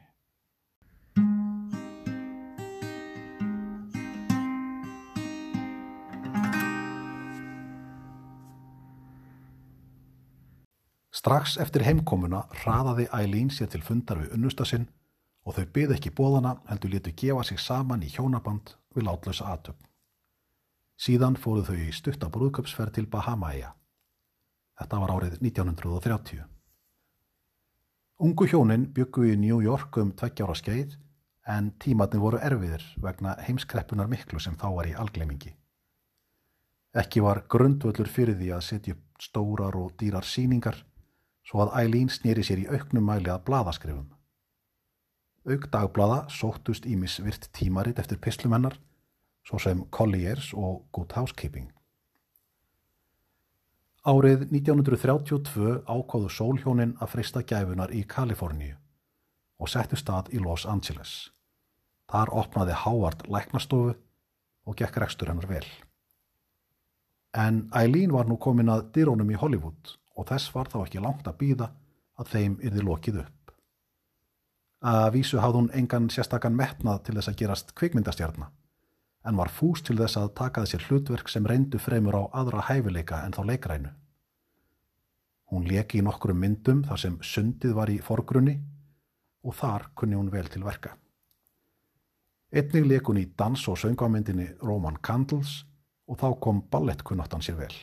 Strax 11.23 11.55
eftir 11.63 11.85
heimkomuna 11.87 12.43
hraðaði 12.59 13.07
Eileen 13.15 13.49
sér 13.49 13.71
til 13.73 13.81
fundar 13.87 14.21
við 14.21 14.35
unnusta 14.37 14.67
sinn 14.69 14.85
og 15.47 15.57
þau 15.57 15.65
byði 15.79 15.97
ekki 15.97 16.13
bóðana 16.13 16.53
heldur 16.69 16.93
letu 16.93 17.15
gefa 17.23 17.47
sig 17.49 17.63
saman 17.63 18.05
í 18.05 18.11
hjónaband 18.13 18.75
við 18.93 19.07
látlösa 19.09 19.49
aðtöfn. 19.55 19.92
Síðan 20.99 21.37
fóruð 21.39 21.71
þau 21.71 21.79
í 21.83 21.91
stutta 21.95 22.29
brúðköpsferð 22.29 22.97
til 22.97 23.07
Bahamaia. 23.09 23.73
Þetta 24.79 24.99
var 25.01 25.13
árið 25.15 25.39
1930. 25.41 26.43
Ungu 28.23 28.45
hjónin 28.47 28.85
byggu 28.93 29.25
í 29.31 29.39
New 29.39 29.59
York 29.63 29.97
um 29.97 30.13
tveggjára 30.13 30.55
skeið 30.55 30.95
en 31.49 31.73
tímatni 31.81 32.21
voru 32.21 32.39
erfiðir 32.39 32.85
vegna 33.03 33.35
heimskreppunar 33.47 34.07
miklu 34.07 34.39
sem 34.39 34.55
þá 34.55 34.69
var 34.77 34.87
í 34.87 34.95
algleimingi. 34.95 35.51
Ekki 36.93 37.23
var 37.25 37.41
grundvöldur 37.49 38.07
fyrir 38.07 38.37
því 38.37 38.51
að 38.53 38.65
setja 38.67 38.95
upp 38.95 39.23
stórar 39.23 39.75
og 39.75 39.95
dýrar 39.99 40.27
síningar 40.29 40.77
svo 41.43 41.63
að 41.65 41.73
Eileen 41.81 42.11
snýri 42.13 42.45
sér 42.45 42.61
í 42.63 42.67
auknum 42.69 43.07
mæli 43.09 43.31
að 43.33 43.43
bladaskrifum. 43.49 44.07
Auk 45.43 45.67
dagblada 45.73 46.23
sóttust 46.31 46.85
Ímis 46.87 47.17
virt 47.19 47.49
tímaritt 47.51 47.99
eftir 47.99 48.21
pislumennar, 48.23 48.77
svo 49.43 49.59
sem 49.59 49.83
Colliers 49.91 50.53
og 50.53 50.85
Good 50.91 51.15
Housekeeping. 51.15 51.71
Árið 54.03 54.49
1932 54.51 55.83
ákváðu 55.87 56.29
sólhjónin 56.29 56.97
að 56.99 57.13
frista 57.13 57.43
gæfunar 57.43 57.93
í 57.95 58.03
Kaliforníu 58.03 58.75
og 59.63 59.71
settu 59.71 59.95
stað 59.95 60.33
í 60.35 60.41
Los 60.43 60.65
Angeles. 60.67 61.31
Þar 62.11 62.33
opnaði 62.35 62.75
Howard 62.83 63.23
læknastofu 63.31 63.93
og 64.67 64.75
gekk 64.79 64.99
rekstur 64.99 65.31
hennar 65.31 65.47
vel. 65.47 65.65
En 67.33 67.69
Eileen 67.73 68.11
var 68.13 68.27
nú 68.27 68.35
komin 68.37 68.69
að 68.69 68.89
dyrónum 68.97 69.31
í 69.31 69.39
Hollywood 69.39 69.95
og 70.17 70.27
þess 70.29 70.51
var 70.53 70.67
þá 70.69 70.83
ekki 70.83 71.01
langt 71.01 71.27
að 71.27 71.39
býða 71.39 71.69
að 72.19 72.33
þeim 72.35 72.57
yrði 72.61 72.83
lokið 72.85 73.21
upp. 73.23 73.53
Að 74.83 75.07
vísu 75.15 75.39
hafði 75.39 75.61
hún 75.61 75.71
engan 75.79 76.09
sérstakann 76.11 76.59
metnað 76.59 77.05
til 77.07 77.15
þess 77.15 77.31
að 77.31 77.39
gerast 77.39 77.71
kvikmyndastjarnar, 77.79 78.51
en 79.23 79.37
var 79.39 79.51
fús 79.51 79.83
til 79.83 79.97
þess 79.99 80.19
að 80.19 80.33
takaði 80.39 80.73
sér 80.73 80.87
hlutverk 80.87 81.29
sem 81.31 81.45
reyndu 81.47 81.79
fremur 81.79 82.17
á 82.19 82.23
aðra 82.41 82.65
hæfileika 82.67 83.23
en 83.25 83.35
þá 83.35 83.41
leikrænu. 83.51 83.91
Hún 85.51 85.67
leki 85.69 86.01
í 86.01 86.03
nokkrum 86.03 86.39
myndum 86.39 86.83
þar 86.87 86.99
sem 86.99 87.17
sundið 87.21 87.75
var 87.77 87.91
í 87.93 87.99
forgrunni 88.03 88.57
og 89.43 89.55
þar 89.55 89.89
kunni 89.95 90.17
hún 90.17 90.31
vel 90.33 90.49
til 90.49 90.63
verka. 90.65 90.97
Einnig 92.53 92.85
leik 92.85 93.07
hún 93.09 93.21
í 93.21 93.25
dans- 93.37 93.67
og 93.67 93.77
söngamyndinni 93.77 94.57
Roman 94.61 94.97
Candles 95.01 95.63
og 96.07 96.19
þá 96.19 96.39
kom 96.39 96.61
ballettkunnáttan 96.69 97.41
sér 97.41 97.57
vel. 97.57 97.75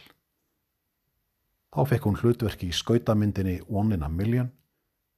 Þá 1.71 1.87
fekk 1.87 2.07
hún 2.07 2.19
hlutverki 2.19 2.69
í 2.69 2.75
skautamyndinni 2.75 3.61
One 3.69 3.95
in 3.95 4.03
a 4.03 4.09
Million 4.09 4.51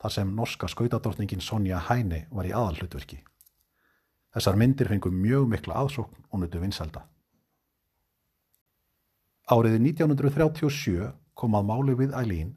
þar 0.02 0.10
sem 0.10 0.34
norska 0.36 0.68
skautadrottningin 0.68 1.40
Sonja 1.40 1.78
Hæni 1.78 2.26
var 2.30 2.44
í 2.44 2.52
aðal 2.52 2.80
hlutverki. 2.80 3.22
Þessar 4.32 4.56
myndir 4.56 4.88
fengu 4.88 5.12
mjög 5.12 5.48
mikla 5.52 5.76
aðsókn 5.82 6.24
og 6.30 6.40
nutu 6.40 6.60
vinselda. 6.62 7.04
Árið 9.52 9.78
1937 9.80 11.12
kom 11.36 11.56
að 11.58 11.68
máli 11.68 11.96
við 11.98 12.14
Eileen 12.16 12.54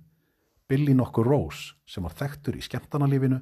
Billy 0.68 0.96
nokkur 0.98 1.28
Rose 1.30 1.76
sem 1.86 2.06
var 2.06 2.16
þekktur 2.18 2.56
í 2.58 2.64
skemmtanalífinu 2.66 3.38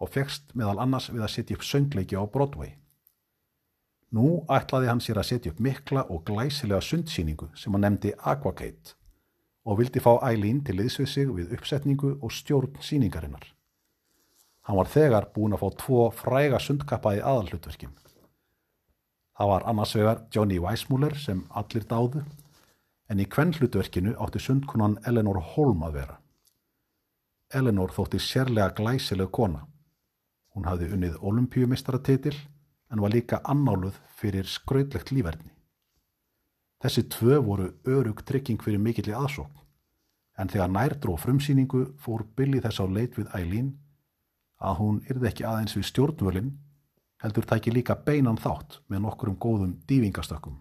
og 0.00 0.10
fegst 0.14 0.52
meðal 0.54 0.78
annars 0.84 1.08
við 1.10 1.24
að 1.24 1.32
setja 1.34 1.56
upp 1.58 1.64
söngleiki 1.66 2.14
á 2.14 2.22
Broadway. 2.30 2.76
Nú 4.14 4.44
ætlaði 4.50 4.90
hann 4.90 5.02
sér 5.02 5.18
að 5.22 5.28
setja 5.32 5.52
upp 5.52 5.62
mikla 5.62 6.04
og 6.10 6.22
glæsilega 6.28 6.82
sundsýningu 6.82 7.50
sem 7.58 7.74
hann 7.74 7.86
nefndi 7.86 8.14
Aquagate 8.18 8.94
og 9.66 9.80
vildi 9.82 10.02
fá 10.02 10.12
Eileen 10.30 10.62
til 10.66 10.78
liðsvið 10.78 11.10
sig 11.10 11.32
við 11.34 11.56
uppsetningu 11.58 12.16
og 12.20 12.32
stjórn 12.34 12.78
síningarinnar. 12.82 13.44
Hann 14.70 14.78
var 14.78 14.86
þegar 14.86 15.24
búin 15.34 15.50
að 15.56 15.64
fá 15.64 15.70
tvo 15.80 16.02
fræga 16.14 16.58
sundkappa 16.62 17.16
í 17.16 17.20
aðalhlutverkin. 17.26 17.90
Það 19.34 19.48
var 19.50 19.64
annars 19.66 19.94
vegar 19.98 20.20
Johnny 20.30 20.60
Weissmuller 20.62 21.16
sem 21.18 21.40
allir 21.58 21.88
dáðu 21.90 22.22
en 23.10 23.18
í 23.18 23.26
kvenn 23.26 23.50
hlutverkinu 23.56 24.12
átti 24.22 24.38
sundkunan 24.44 24.94
Eleanor 25.10 25.40
Holm 25.56 25.82
að 25.88 25.98
vera. 25.98 26.16
Eleanor 27.50 27.90
þótti 27.98 28.22
sérlega 28.22 28.70
glæsileg 28.78 29.32
kona. 29.34 29.64
Hún 30.54 30.70
hafði 30.70 30.92
unnið 30.94 31.18
olimpíumistara 31.18 31.98
en 32.14 33.02
var 33.02 33.10
líka 33.10 33.42
annáluð 33.42 33.98
fyrir 34.22 34.46
skrautlegt 34.46 35.10
lífverðni. 35.10 35.50
Þessi 36.78 37.08
tvö 37.10 37.42
voru 37.42 37.72
örug 37.86 38.22
trygging 38.22 38.62
fyrir 38.62 38.78
mikilli 38.78 39.18
aðsókn, 39.18 39.66
en 40.38 40.48
þegar 40.48 40.70
nærdró 40.70 41.18
frumsýningu 41.18 41.88
fór 41.98 42.22
Billy 42.36 42.62
þess 42.62 42.78
á 42.78 42.86
leit 42.86 43.18
við 43.18 43.34
Eileen 43.34 43.74
að 44.60 44.80
hún 44.80 44.98
yrði 45.08 45.30
ekki 45.30 45.46
aðeins 45.48 45.76
við 45.76 45.86
stjórnvölinn, 45.88 46.50
heldur 47.20 47.46
tæki 47.48 47.72
líka 47.72 47.96
beinan 48.04 48.40
þátt 48.40 48.80
með 48.88 49.04
nokkurum 49.06 49.38
góðum 49.40 49.72
dývingastökkum. 49.88 50.58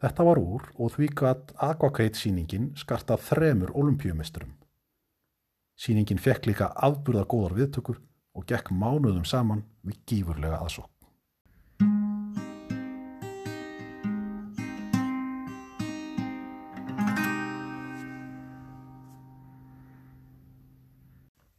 Þetta 0.00 0.26
var 0.28 0.40
úr 0.40 0.66
og 0.76 0.92
því 0.92 1.08
gatt 1.16 1.54
Aquacate 1.56 2.18
síningin 2.20 2.72
skartað 2.76 3.22
þremur 3.30 3.72
olimpíumisturum. 3.72 4.52
Síningin 5.76 6.20
fekk 6.20 6.50
líka 6.50 6.68
afburðar 6.76 7.28
góðar 7.28 7.56
viðtökur 7.56 8.02
og 8.36 8.44
gekk 8.48 8.72
mánuðum 8.72 9.24
saman 9.24 9.64
við 9.84 10.00
gífurlega 10.08 10.60
aðsók. 10.60 10.95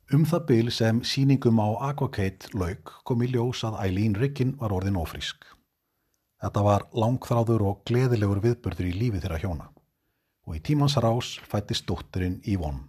Um 0.07 0.21
það 0.23 0.43
byl 0.47 0.69
sem 0.71 0.99
síningum 1.03 1.57
á 1.59 1.67
Aquacate 1.89 2.47
lauk 2.55 2.93
kom 3.03 3.23
í 3.25 3.27
ljós 3.27 3.65
að 3.67 3.73
Eileen 3.83 4.13
Riggin 4.15 4.53
var 4.55 4.71
orðin 4.71 4.95
ofrísk. 4.95 5.43
Þetta 6.39 6.63
var 6.63 6.85
langþráður 6.95 7.65
og 7.67 7.81
gleðilegur 7.89 8.39
viðbörður 8.45 8.87
í 8.87 8.93
lífi 9.01 9.19
þeirra 9.19 9.41
hjóna 9.43 9.67
og 10.47 10.55
í 10.55 10.63
tímans 10.63 10.95
rás 11.03 11.33
fættist 11.51 11.89
dótturinn 11.91 12.39
Yvonne. 12.47 12.87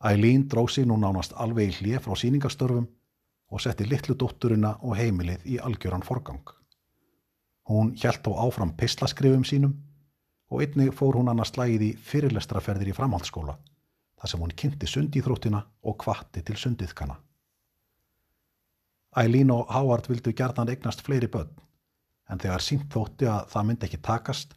Eileen 0.00 0.48
dróð 0.48 0.72
sig 0.78 0.88
nú 0.88 0.96
nánast 0.96 1.36
alveg 1.36 1.74
í 1.74 1.78
hlið 1.82 2.00
frá 2.08 2.16
síningastörfum 2.16 2.88
og 3.52 3.60
setti 3.60 3.84
litlu 3.84 4.16
dótturina 4.16 4.78
og 4.80 4.96
heimilið 4.96 5.44
í 5.44 5.60
algjöran 5.60 6.08
forgang. 6.08 6.54
Hún 7.68 7.92
hjælt 8.00 8.24
á 8.24 8.32
áfram 8.32 8.72
pislaskrifum 8.80 9.44
sínum 9.44 9.76
og 10.48 10.64
einnig 10.64 10.96
fór 10.96 11.20
hún 11.20 11.28
annars 11.28 11.52
slægið 11.52 11.90
í 11.90 11.96
fyrirlestraferðir 12.00 12.96
í 12.96 12.96
framhaldsskóla 12.96 13.60
þar 14.18 14.32
sem 14.32 14.42
hún 14.42 14.54
kynnti 14.60 14.90
sundíþróttina 14.90 15.62
og 15.82 15.98
kvatti 16.02 16.42
til 16.42 16.58
sundiðkana. 16.58 17.16
Eileen 19.18 19.50
og 19.50 19.70
Howard 19.72 20.08
vildu 20.10 20.34
gerðan 20.36 20.70
eignast 20.70 21.02
fleiri 21.06 21.30
börn 21.32 21.54
en 22.28 22.40
þegar 22.42 22.62
sínt 22.62 22.90
þótti 22.92 23.28
að 23.30 23.46
það 23.54 23.68
myndi 23.68 23.88
ekki 23.88 24.00
takast 24.04 24.52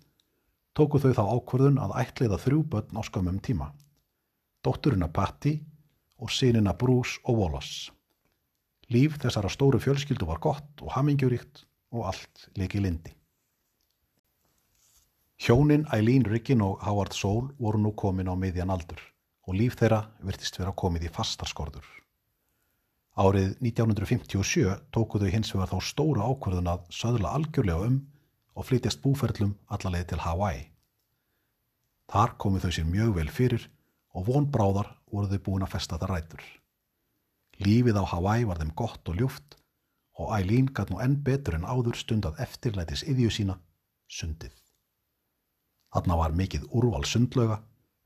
tóku 0.78 1.00
þau 1.00 1.14
þá 1.16 1.24
ákvörðun 1.38 1.80
að 1.82 1.96
ætliða 2.04 2.40
þrjú 2.44 2.66
börn 2.74 3.00
á 3.00 3.02
skömmum 3.08 3.40
tíma 3.40 3.72
dótturina 4.62 5.08
Patti 5.08 5.56
og 6.22 6.30
sínina 6.30 6.74
Bruce 6.78 7.18
og 7.26 7.40
Wallace. 7.40 7.92
Líf 8.92 9.18
þessara 9.24 9.50
stóru 9.50 9.80
fjölskyldu 9.82 10.28
var 10.28 10.42
gott 10.44 10.84
og 10.84 10.92
hamingjuríkt 10.94 11.64
og 11.96 12.12
allt 12.12 12.50
leiki 12.60 12.82
lindi. 12.84 13.14
Hjónin 15.42 15.88
Eileen 15.96 16.28
Riggin 16.28 16.62
og 16.62 16.84
Howard 16.86 17.16
Soul 17.18 17.50
voru 17.58 17.82
nú 17.82 17.96
komin 17.98 18.30
á 18.30 18.36
miðjan 18.38 18.70
aldur 18.70 19.02
og 19.52 19.58
líf 19.60 19.76
þeirra 19.80 20.06
virtist 20.24 20.56
vera 20.62 20.72
komið 20.72 21.10
í 21.10 21.12
fastarskorður. 21.12 21.88
Árið 23.20 23.58
1957 23.60 24.78
tókuðu 24.96 25.28
hins 25.34 25.52
vegar 25.52 25.74
þá 25.74 25.84
stóra 25.84 26.28
ákverðun 26.32 26.70
að 26.72 26.86
söðla 26.96 27.34
algjörlega 27.36 27.90
um 27.90 27.98
og 28.56 28.68
flytjast 28.70 29.02
búferlum 29.04 29.58
allarleið 29.68 30.14
til 30.14 30.22
Hawaii. 30.24 30.62
Þar 32.12 32.36
komið 32.40 32.66
þau 32.66 32.74
sér 32.78 32.88
mjög 32.88 33.12
vel 33.18 33.28
fyrir 33.32 33.66
og 34.16 34.28
vonbráðar 34.30 34.94
voru 35.12 35.28
þau 35.34 35.44
búin 35.44 35.66
að 35.68 35.74
festa 35.76 36.00
það 36.00 36.14
rætur. 36.14 36.46
Lífið 37.60 38.00
á 38.00 38.04
Hawaii 38.14 38.48
var 38.48 38.62
þeim 38.62 38.72
gott 38.80 39.12
og 39.12 39.20
ljúft 39.20 39.60
og 40.16 40.32
Eileen 40.38 40.72
gæt 40.72 40.94
nú 40.94 41.02
enn 41.04 41.20
betur 41.28 41.60
en 41.60 41.68
áður 41.68 42.00
stundað 42.00 42.40
eftirlætis 42.44 43.04
yðju 43.04 43.36
sína, 43.36 43.58
sundið. 44.08 44.56
Þarna 45.92 46.18
var 46.24 46.36
mikið 46.40 46.70
úrval 46.72 47.04
sundlöga, 47.04 47.60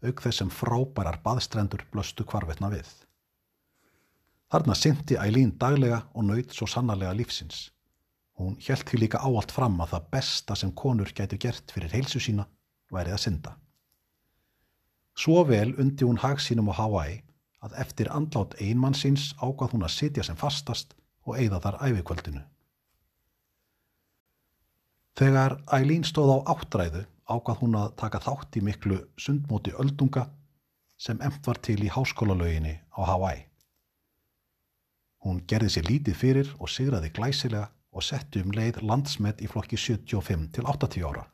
auk 0.08 0.22
þess 0.26 0.42
sem 0.42 0.52
frábærar 0.54 1.20
baðstrendur 1.26 1.86
blöstu 1.92 2.26
kvarvetna 2.28 2.72
við. 2.74 2.88
Þarna 4.52 4.76
syndi 4.78 5.18
Eileen 5.20 5.56
daglega 5.60 6.04
og 6.14 6.28
nöyð 6.28 6.54
svo 6.54 6.68
sannarlega 6.70 7.16
lífsins. 7.18 7.72
Hún 8.40 8.58
hjælt 8.62 8.90
því 8.90 9.02
líka 9.02 9.22
áallt 9.24 9.54
fram 9.56 9.80
að 9.82 9.96
það 9.96 10.10
besta 10.16 10.56
sem 10.60 10.72
konur 10.72 11.12
gætu 11.18 11.40
gert 11.42 11.72
fyrir 11.72 11.94
heilsu 11.96 12.22
sína 12.22 12.46
værið 12.92 13.18
að 13.18 13.24
synda. 13.26 13.56
Svo 15.16 15.46
vel 15.48 15.72
undi 15.80 16.06
hún 16.06 16.20
hag 16.20 16.42
sínum 16.44 16.70
á 16.72 16.74
Hawaii 16.76 17.22
að 17.66 17.78
eftir 17.82 18.12
andlát 18.12 18.58
einmann 18.62 18.98
síns 18.98 19.32
ágað 19.40 19.74
hún 19.74 19.88
að 19.88 19.96
sitja 19.96 20.26
sem 20.28 20.38
fastast 20.38 20.94
og 21.26 21.40
eigða 21.40 21.62
þar 21.64 21.80
æfikvöldinu. 21.88 22.44
Þegar 25.16 25.58
Eileen 25.72 26.04
stóð 26.04 26.34
á 26.36 26.38
áttræðu 26.54 27.06
ágað 27.30 27.62
hún 27.62 27.78
að 27.80 27.94
taka 28.02 28.22
þátt 28.22 28.58
í 28.60 28.64
miklu 28.66 29.00
sundmóti 29.18 29.74
öldunga 29.82 30.28
sem 30.98 31.22
emt 31.22 31.48
var 31.48 31.60
til 31.60 31.82
í 31.84 31.92
háskólalöginni 31.92 32.76
á 32.96 33.02
Hawaii. 33.10 33.46
Hún 35.26 35.42
gerði 35.50 35.72
sér 35.74 35.90
lítið 35.90 36.20
fyrir 36.22 36.52
og 36.60 36.70
sigraði 36.70 37.10
glæsilega 37.16 37.72
og 37.96 38.04
setti 38.06 38.44
um 38.44 38.54
leið 38.54 38.84
landsmet 38.84 39.42
í 39.42 39.50
flokki 39.50 39.80
75 39.80 40.52
til 40.54 40.68
80 40.70 41.08
ára. 41.10 41.26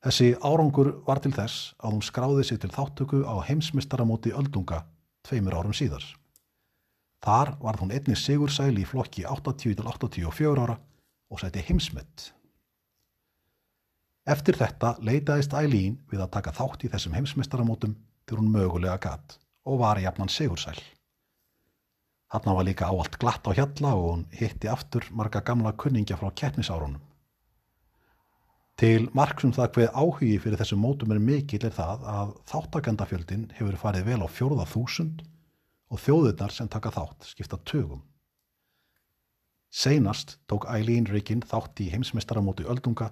Þessi 0.00 0.30
árangur 0.40 0.94
var 1.04 1.20
til 1.20 1.34
þess 1.36 1.74
að 1.76 1.92
hún 1.92 2.06
skráði 2.06 2.46
sig 2.48 2.60
til 2.62 2.72
þáttöku 2.72 3.20
á 3.28 3.36
heimsmystaramóti 3.44 4.32
öldunga 4.32 4.86
tveimur 5.28 5.58
árum 5.60 5.76
síðar. 5.76 6.06
Þar 7.20 7.58
var 7.60 7.76
hún 7.82 7.92
einni 7.92 8.16
sigursæl 8.16 8.72
í 8.80 8.86
flokki 8.88 9.26
80-84 9.28 10.54
ára 10.56 10.78
og 11.28 11.42
seti 11.42 11.60
heimsmynd. 11.68 12.30
Eftir 14.30 14.54
þetta 14.54 14.92
leitaðist 15.02 15.54
Eileen 15.58 15.96
við 16.10 16.20
að 16.22 16.32
taka 16.36 16.52
þátt 16.54 16.84
í 16.86 16.88
þessum 16.92 17.14
heimsmystaramótum 17.16 17.96
til 18.28 18.36
hún 18.38 18.50
mögulega 18.54 19.00
gatt 19.02 19.38
og 19.66 19.80
var 19.80 19.98
jafnan 19.98 20.30
sigursæl. 20.30 20.78
Hanna 22.30 22.52
var 22.54 22.66
líka 22.68 22.86
áallt 22.86 23.16
glatt 23.18 23.48
á 23.50 23.50
hjalla 23.58 23.94
og 23.98 24.04
hún 24.04 24.20
hitti 24.38 24.70
aftur 24.70 25.08
marga 25.10 25.40
gamla 25.42 25.72
kunningja 25.74 26.18
frá 26.20 26.30
keppnisárunum. 26.30 27.00
Til 28.78 29.08
marksum 29.18 29.50
það 29.56 29.72
hveð 29.74 29.98
áhugi 29.98 30.36
fyrir 30.44 30.60
þessum 30.60 30.80
mótum 30.84 31.10
er 31.10 31.18
mikill 31.20 31.66
er 31.66 31.74
það 31.74 32.06
að 32.12 32.30
þáttakendafjöldin 32.52 33.48
hefur 33.58 33.80
farið 33.82 34.06
vel 34.12 34.20
á 34.22 34.28
fjórða 34.30 34.68
þúsund 34.70 35.24
og 35.90 36.00
þjóðurnar 36.04 36.54
sem 36.54 36.70
taka 36.70 36.92
þátt 36.94 37.32
skipta 37.32 37.58
tögum. 37.66 38.04
Seinast 39.74 40.38
tók 40.46 40.68
Eileen 40.70 41.10
Riggin 41.10 41.42
þátt 41.42 41.82
í 41.82 41.90
heimsmestaramóti 41.90 42.68
Öldunga 42.70 43.10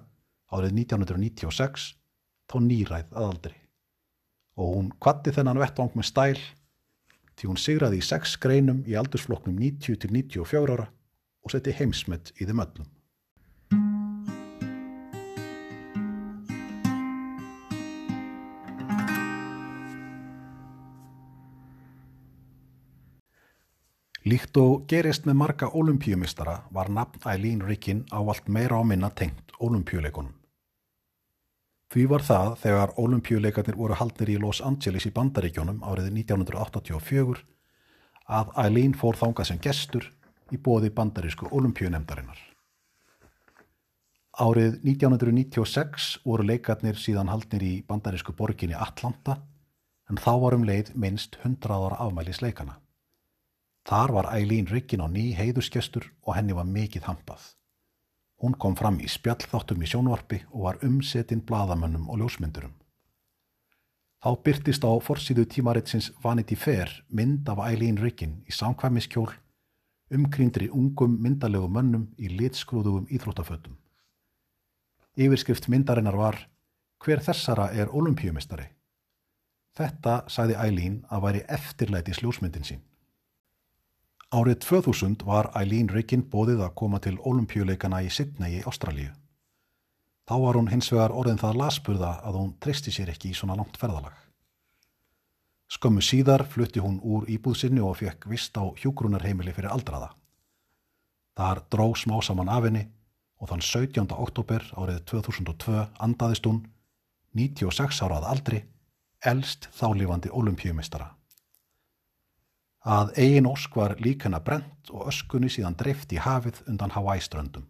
árið 0.53 0.77
1996 0.83 1.89
þá 2.49 2.55
nýræð 2.65 3.11
aðaldri 3.13 3.57
og 4.59 4.71
hún 4.75 4.87
kvatti 4.99 5.33
þennan 5.35 5.61
vettvang 5.61 5.93
með 5.95 6.09
stæl 6.09 6.39
því 7.39 7.51
hún 7.51 7.59
sigraði 7.61 8.01
í 8.01 8.05
sex 8.05 8.35
greinum 8.43 8.81
í 8.89 8.97
aldursfloknum 8.99 9.59
90-94 9.61 10.73
ára 10.75 10.89
og 11.45 11.53
setti 11.53 11.75
heimsmet 11.75 12.33
í 12.37 12.47
þeim 12.49 12.65
öllum. 12.65 12.89
Líkt 24.29 24.57
og 24.61 24.83
gerist 24.91 25.23
með 25.25 25.39
marga 25.39 25.69
ólimpíumistara 25.73 26.59
var 26.75 26.91
nafn 26.93 27.23
Eileen 27.31 27.63
Riggin 27.65 28.03
ávalt 28.11 28.51
meira 28.51 28.77
á 28.77 28.83
minna 28.85 29.09
tengt 29.09 29.55
ólimpíuleikunum. 29.57 30.38
Því 31.89 32.03
var 32.05 32.21
það 32.21 32.51
þegar 32.61 32.91
ólimpíuleikarnir 33.01 33.77
voru 33.79 33.95
haldnir 33.97 34.29
í 34.29 34.37
Los 34.41 34.59
Angeles 34.61 35.07
í 35.09 35.13
Bandaríkjónum 35.13 35.79
árið 35.81 36.11
1984 36.13 37.41
að 38.29 38.51
Eileen 38.61 38.93
fór 38.93 39.17
þangað 39.17 39.49
sem 39.49 39.61
gestur 39.63 40.05
í 40.53 40.59
bóði 40.61 40.91
bandarísku 40.93 41.49
ólimpíunemdarinnar. 41.49 42.37
Árið 44.39 44.77
1996 44.85 46.11
voru 46.23 46.45
leikarnir 46.45 46.99
síðan 47.01 47.31
haldnir 47.33 47.65
í 47.65 47.73
bandarísku 47.89 48.37
borginni 48.37 48.77
Atlanta 48.77 49.39
en 50.09 50.21
þá 50.21 50.31
varum 50.45 50.69
leið 50.69 50.93
minnst 50.93 51.39
100 51.41 51.73
ára 51.73 51.97
afmælis 52.05 52.43
leikana. 52.45 52.77
Þar 53.89 54.13
var 54.13 54.29
Eileen 54.35 54.69
Riggin 54.69 55.01
á 55.01 55.09
ný 55.09 55.31
heiðuskestur 55.33 56.05
og 56.21 56.35
henni 56.37 56.53
var 56.53 56.69
mikið 56.69 57.09
hampað. 57.09 57.41
Hún 58.39 58.55
kom 58.55 58.75
fram 58.79 59.01
í 59.03 59.07
spjallþáttum 59.11 59.81
í 59.83 59.87
sjónvarpi 59.91 60.43
og 60.53 60.61
var 60.67 60.79
umsetinn 60.87 61.43
bladamönnum 61.43 62.07
og 62.09 62.21
ljósmyndurum. 62.21 62.71
Þá 64.19 64.29
byrtist 64.43 64.83
á 64.83 64.91
forsýðu 64.99 65.45
tímaritsins 65.47 66.09
Vanity 66.23 66.55
Fair 66.55 66.91
mynd 67.07 67.47
af 67.51 67.59
Eileen 67.63 67.99
Riggin 67.99 68.41
í 68.47 68.55
samkvæmiskjól, 68.55 69.31
umkrýndri 70.15 70.69
ungum 70.71 71.19
myndalegu 71.23 71.67
mönnum 71.67 72.09
í 72.17 72.31
litskrúðugum 72.31 73.07
íþróttafötum. 73.11 73.77
Yfirskrift 75.19 75.67
myndarinnar 75.67 76.15
var 76.15 76.39
Hver 76.99 77.23
þessara 77.23 77.69
er 77.71 77.91
olimpíumistari? 77.95 78.65
Þetta 79.75 80.25
sagði 80.27 80.57
Eileen 80.59 80.97
að 81.07 81.23
væri 81.25 81.43
eftirlæti 81.47 82.15
sljósmyndin 82.17 82.67
sín. 82.67 82.81
Árið 84.29 84.59
2000 84.61 85.23
var 85.25 85.47
Eileen 85.57 85.87
Riggin 85.89 86.21
bóðið 86.29 86.59
að 86.61 86.75
koma 86.77 86.99
til 87.01 87.15
olimpíuleikana 87.25 88.03
í 88.05 88.11
Sydney 88.13 88.59
í 88.59 88.65
Ástralíu. 88.69 89.09
Þá 90.29 90.35
var 90.43 90.59
hún 90.59 90.69
hins 90.69 90.91
vegar 90.93 91.15
orðin 91.17 91.41
það 91.41 91.57
lasburða 91.57 92.11
að 92.21 92.37
hún 92.37 92.51
treysti 92.61 92.93
sér 92.93 93.09
ekki 93.09 93.31
í 93.31 93.37
svona 93.39 93.55
langt 93.57 93.79
ferðalag. 93.81 94.13
Skömmu 95.73 96.05
síðar 96.05 96.45
flutti 96.45 96.77
hún 96.77 97.01
úr 97.01 97.25
íbúðsynni 97.25 97.81
og 97.81 97.97
fekk 98.03 98.29
vist 98.29 98.53
á 98.53 98.69
hjúgrunarheimili 98.69 99.49
fyrir 99.57 99.73
aldraða. 99.73 100.11
Þar 101.33 101.65
dró 101.73 101.89
smá 101.97 102.19
saman 102.21 102.53
af 102.53 102.69
henni 102.69 102.85
og 103.41 103.49
þann 103.49 103.65
17. 103.65 104.13
oktober 104.13 104.61
árið 104.77 105.05
2002 105.09 105.87
andaðist 106.05 106.45
hún 106.45 106.67
96 107.33 108.05
árað 108.05 108.29
aldri 108.29 108.65
elst 109.25 109.71
þálífandi 109.73 110.29
olimpíumistara. 110.29 111.15
Að 112.87 113.11
eigin 113.19 113.49
ósk 113.49 113.75
var 113.75 113.97
líkana 113.99 114.39
brent 114.39 114.91
og 114.93 115.09
öskunni 115.11 115.49
síðan 115.51 115.75
dreift 115.75 116.13
í 116.15 116.21
hafið 116.23 116.61
undan 116.71 116.93
Hawaii-ströndum. 116.95 117.65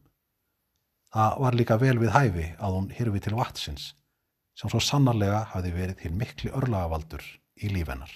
Það 1.10 1.40
var 1.42 1.58
líka 1.58 1.78
vel 1.82 1.98
við 1.98 2.14
hæfi 2.14 2.48
að 2.62 2.76
hún 2.78 2.92
hirfi 2.94 3.24
til 3.26 3.36
vatsins 3.40 3.94
sem 4.60 4.70
svo 4.70 4.82
sannarlega 4.84 5.48
hafi 5.54 5.72
verið 5.74 6.04
til 6.04 6.12
miklu 6.14 6.52
örlagavaldur 6.54 7.24
í 7.58 7.72
lífennar. 7.74 8.12